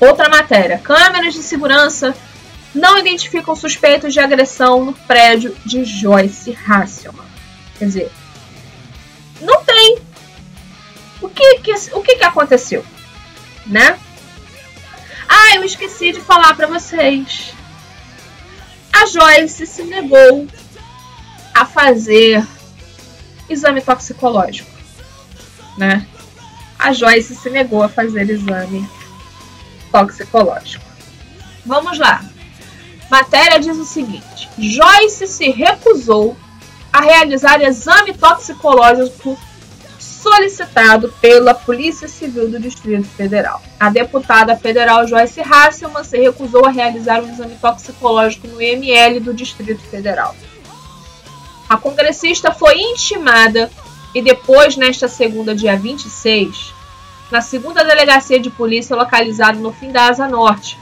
Outra 0.00 0.28
matéria: 0.28 0.78
câmeras 0.78 1.34
de 1.34 1.42
segurança 1.42 2.14
não 2.74 2.98
identificam 2.98 3.54
suspeitos 3.54 4.12
de 4.12 4.20
agressão 4.20 4.84
no 4.84 4.92
prédio 4.92 5.54
de 5.64 5.84
Joyce 5.84 6.56
Hasselman. 6.66 7.26
Quer 7.78 7.84
dizer, 7.84 8.12
não 9.40 9.62
tem. 9.64 9.98
O 11.20 11.28
que, 11.28 11.58
que, 11.58 11.72
o 11.92 12.00
que, 12.00 12.16
que 12.16 12.24
aconteceu? 12.24 12.84
Né? 13.66 13.98
Ah, 15.32 15.54
eu 15.54 15.62
esqueci 15.62 16.10
de 16.10 16.20
falar 16.20 16.54
para 16.54 16.66
vocês. 16.66 17.54
A 18.92 19.06
Joyce 19.06 19.64
se 19.64 19.84
negou 19.84 20.48
a 21.54 21.64
fazer 21.64 22.44
exame 23.48 23.80
toxicológico, 23.80 24.70
né? 25.78 26.04
A 26.76 26.92
Joyce 26.92 27.36
se 27.36 27.48
negou 27.48 27.84
a 27.84 27.88
fazer 27.88 28.28
exame 28.28 28.90
toxicológico. 29.92 30.84
Vamos 31.64 31.96
lá. 31.96 32.24
Matéria 33.08 33.60
diz 33.60 33.76
o 33.76 33.84
seguinte: 33.84 34.50
Joyce 34.58 35.28
se 35.28 35.48
recusou 35.50 36.36
a 36.92 37.00
realizar 37.02 37.62
exame 37.62 38.14
toxicológico 38.14 39.38
solicitado 40.22 41.12
pela 41.20 41.54
Polícia 41.54 42.06
Civil 42.06 42.50
do 42.50 42.60
Distrito 42.60 43.08
Federal. 43.08 43.62
A 43.78 43.88
deputada 43.88 44.54
federal 44.56 45.06
Joyce 45.06 45.40
Hasselman 45.40 46.04
se 46.04 46.18
recusou 46.18 46.66
a 46.66 46.70
realizar 46.70 47.22
um 47.22 47.30
exame 47.30 47.56
toxicológico 47.56 48.46
no 48.46 48.60
IML 48.60 49.20
do 49.20 49.32
Distrito 49.32 49.80
Federal. 49.80 50.36
A 51.68 51.76
congressista 51.76 52.52
foi 52.52 52.78
intimada 52.78 53.70
e 54.14 54.20
depois, 54.20 54.76
nesta 54.76 55.08
segunda, 55.08 55.54
dia 55.54 55.76
26, 55.76 56.74
na 57.30 57.40
segunda 57.40 57.84
delegacia 57.84 58.38
de 58.38 58.50
polícia 58.50 58.96
localizada 58.96 59.58
no 59.58 59.72
fim 59.72 59.90
da 59.90 60.08
Asa 60.08 60.28
Norte, 60.28 60.78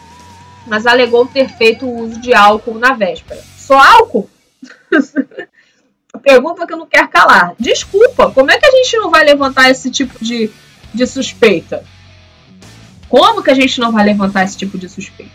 mas 0.67 0.87
alegou 0.87 1.27
ter 1.27 1.49
feito 1.51 1.89
uso 1.89 2.21
de 2.21 2.35
álcool 2.35 2.79
na 2.79 2.95
véspera. 2.95 3.43
Só 3.57 3.79
álcool? 3.79 4.29
pergunta 6.19 6.67
que 6.67 6.73
eu 6.73 6.77
não 6.77 6.87
quero 6.87 7.09
calar. 7.09 7.55
Desculpa, 7.59 8.31
como 8.31 8.51
é 8.51 8.59
que 8.59 8.67
a 8.67 8.71
gente 8.71 8.97
não 8.97 9.11
vai 9.11 9.25
levantar 9.25 9.71
esse 9.71 9.91
tipo 9.91 10.23
de, 10.23 10.51
de 10.93 11.07
suspeita? 11.07 11.85
Como 13.09 13.43
que 13.43 13.51
a 13.51 13.55
gente 13.55 13.81
não 13.81 13.91
vai 13.91 14.05
levantar 14.05 14.45
esse 14.45 14.57
tipo 14.57 14.77
de 14.77 14.89
suspeita? 14.89 15.33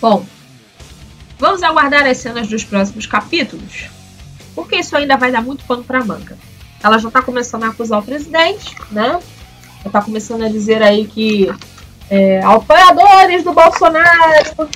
Bom, 0.00 0.24
vamos 1.38 1.62
aguardar 1.62 2.06
as 2.06 2.18
cenas 2.18 2.46
dos 2.48 2.64
próximos 2.64 3.06
capítulos, 3.06 3.86
porque 4.54 4.76
isso 4.76 4.96
ainda 4.96 5.16
vai 5.16 5.32
dar 5.32 5.42
muito 5.42 5.64
pano 5.64 5.82
para 5.82 6.04
manga. 6.04 6.38
Ela 6.82 6.98
já 6.98 7.08
está 7.08 7.22
começando 7.22 7.64
a 7.64 7.68
acusar 7.68 7.98
o 7.98 8.02
presidente, 8.02 8.76
né? 8.90 9.18
Já 9.82 9.86
está 9.86 10.02
começando 10.02 10.44
a 10.44 10.48
dizer 10.48 10.82
aí 10.82 11.06
que 11.06 11.50
é, 12.08 12.40
apoiadores 12.44 13.42
do 13.42 13.52
Bolsonaro, 13.52 14.68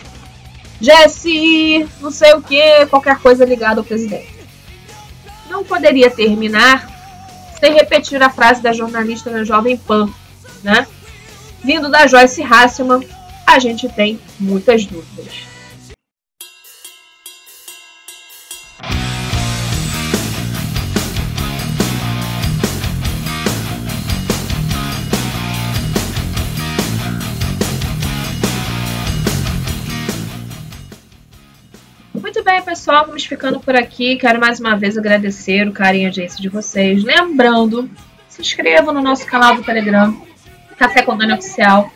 GSI, 0.81 1.89
não 2.01 2.11
sei 2.11 2.33
o 2.35 2.43
que, 2.43 2.87
qualquer 2.87 3.19
coisa 3.19 3.45
ligada 3.45 3.81
ao 3.81 3.85
presidente 3.85 4.30
não 5.51 5.65
poderia 5.65 6.11
terminar 6.11 6.89
sem 7.59 7.75
repetir 7.75 8.23
a 8.23 8.31
frase 8.31 8.63
da 8.63 8.73
jornalista 8.73 9.29
da 9.31 9.45
Jovem 9.45 9.77
Pan, 9.77 10.09
né? 10.63 10.87
Vindo 11.63 11.91
da 11.91 12.07
Joyce 12.07 12.43
Hasselman, 12.43 13.07
a 13.47 13.59
gente 13.59 13.87
tem 13.89 14.19
muitas 14.39 14.87
dúvidas. 14.87 15.50
Bem, 32.51 32.63
pessoal, 32.63 33.07
vamos 33.07 33.25
ficando 33.25 33.61
por 33.61 33.77
aqui. 33.77 34.17
Quero 34.17 34.41
mais 34.41 34.59
uma 34.59 34.77
vez 34.77 34.99
agradecer 34.99 35.69
o 35.69 35.73
carinho 35.73 36.03
e 36.03 36.07
audiência 36.07 36.43
de 36.43 36.49
vocês. 36.49 37.05
Lembrando, 37.05 37.89
se 38.29 38.43
inscrevam 38.43 38.93
no 38.93 39.01
nosso 39.01 39.25
canal 39.25 39.55
do 39.55 39.63
Telegram, 39.63 40.21
Café 40.77 41.03
com 41.03 41.17
Dani 41.17 41.35
Oficial. 41.35 41.93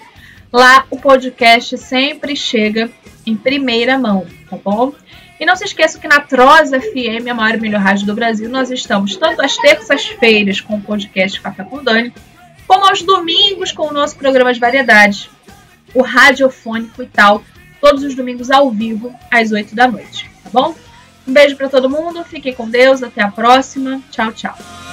Lá 0.53 0.87
o 0.91 0.97
podcast 0.97 1.77
sempre 1.77 2.37
chega 2.37 2.89
em 3.27 3.35
primeira 3.35 3.99
mão, 3.99 4.29
tá 4.49 4.57
bom? 4.57 4.93
E 5.41 5.45
não 5.45 5.57
se 5.57 5.65
esqueça 5.65 5.99
que 5.99 6.07
na 6.07 6.21
Troz 6.21 6.71
FM, 6.71 7.29
a 7.29 7.35
maior 7.35 7.59
e 7.59 7.61
melhor 7.61 7.81
rádio 7.81 8.07
do 8.07 8.15
Brasil, 8.15 8.49
nós 8.49 8.71
estamos 8.71 9.17
tanto 9.17 9.43
às 9.43 9.57
terças-feiras 9.57 10.61
com 10.61 10.77
o 10.77 10.81
podcast 10.81 11.41
Café 11.41 11.65
com 11.65 11.83
Dani, 11.83 12.15
como 12.69 12.87
aos 12.87 13.03
domingos 13.03 13.73
com 13.73 13.89
o 13.89 13.93
nosso 13.93 14.17
programa 14.17 14.55
de 14.55 14.61
variedades, 14.61 15.29
o 15.93 16.01
radiofônico 16.01 17.03
e 17.03 17.07
tal, 17.07 17.43
todos 17.81 18.05
os 18.05 18.15
domingos 18.15 18.53
ao 18.53 18.71
vivo, 18.71 19.13
às 19.33 19.51
8 19.51 19.75
da 19.75 19.89
noite 19.89 20.33
bom? 20.55 20.75
Um 21.27 21.33
beijo 21.33 21.57
para 21.57 21.69
todo 21.69 21.91
mundo, 21.91 22.25
fiquem 22.25 22.55
com 22.55 22.69
Deus, 22.69 23.03
até 23.03 23.23
a 23.23 23.31
próxima. 23.31 24.01
Tchau, 24.11 24.33
tchau. 24.33 24.84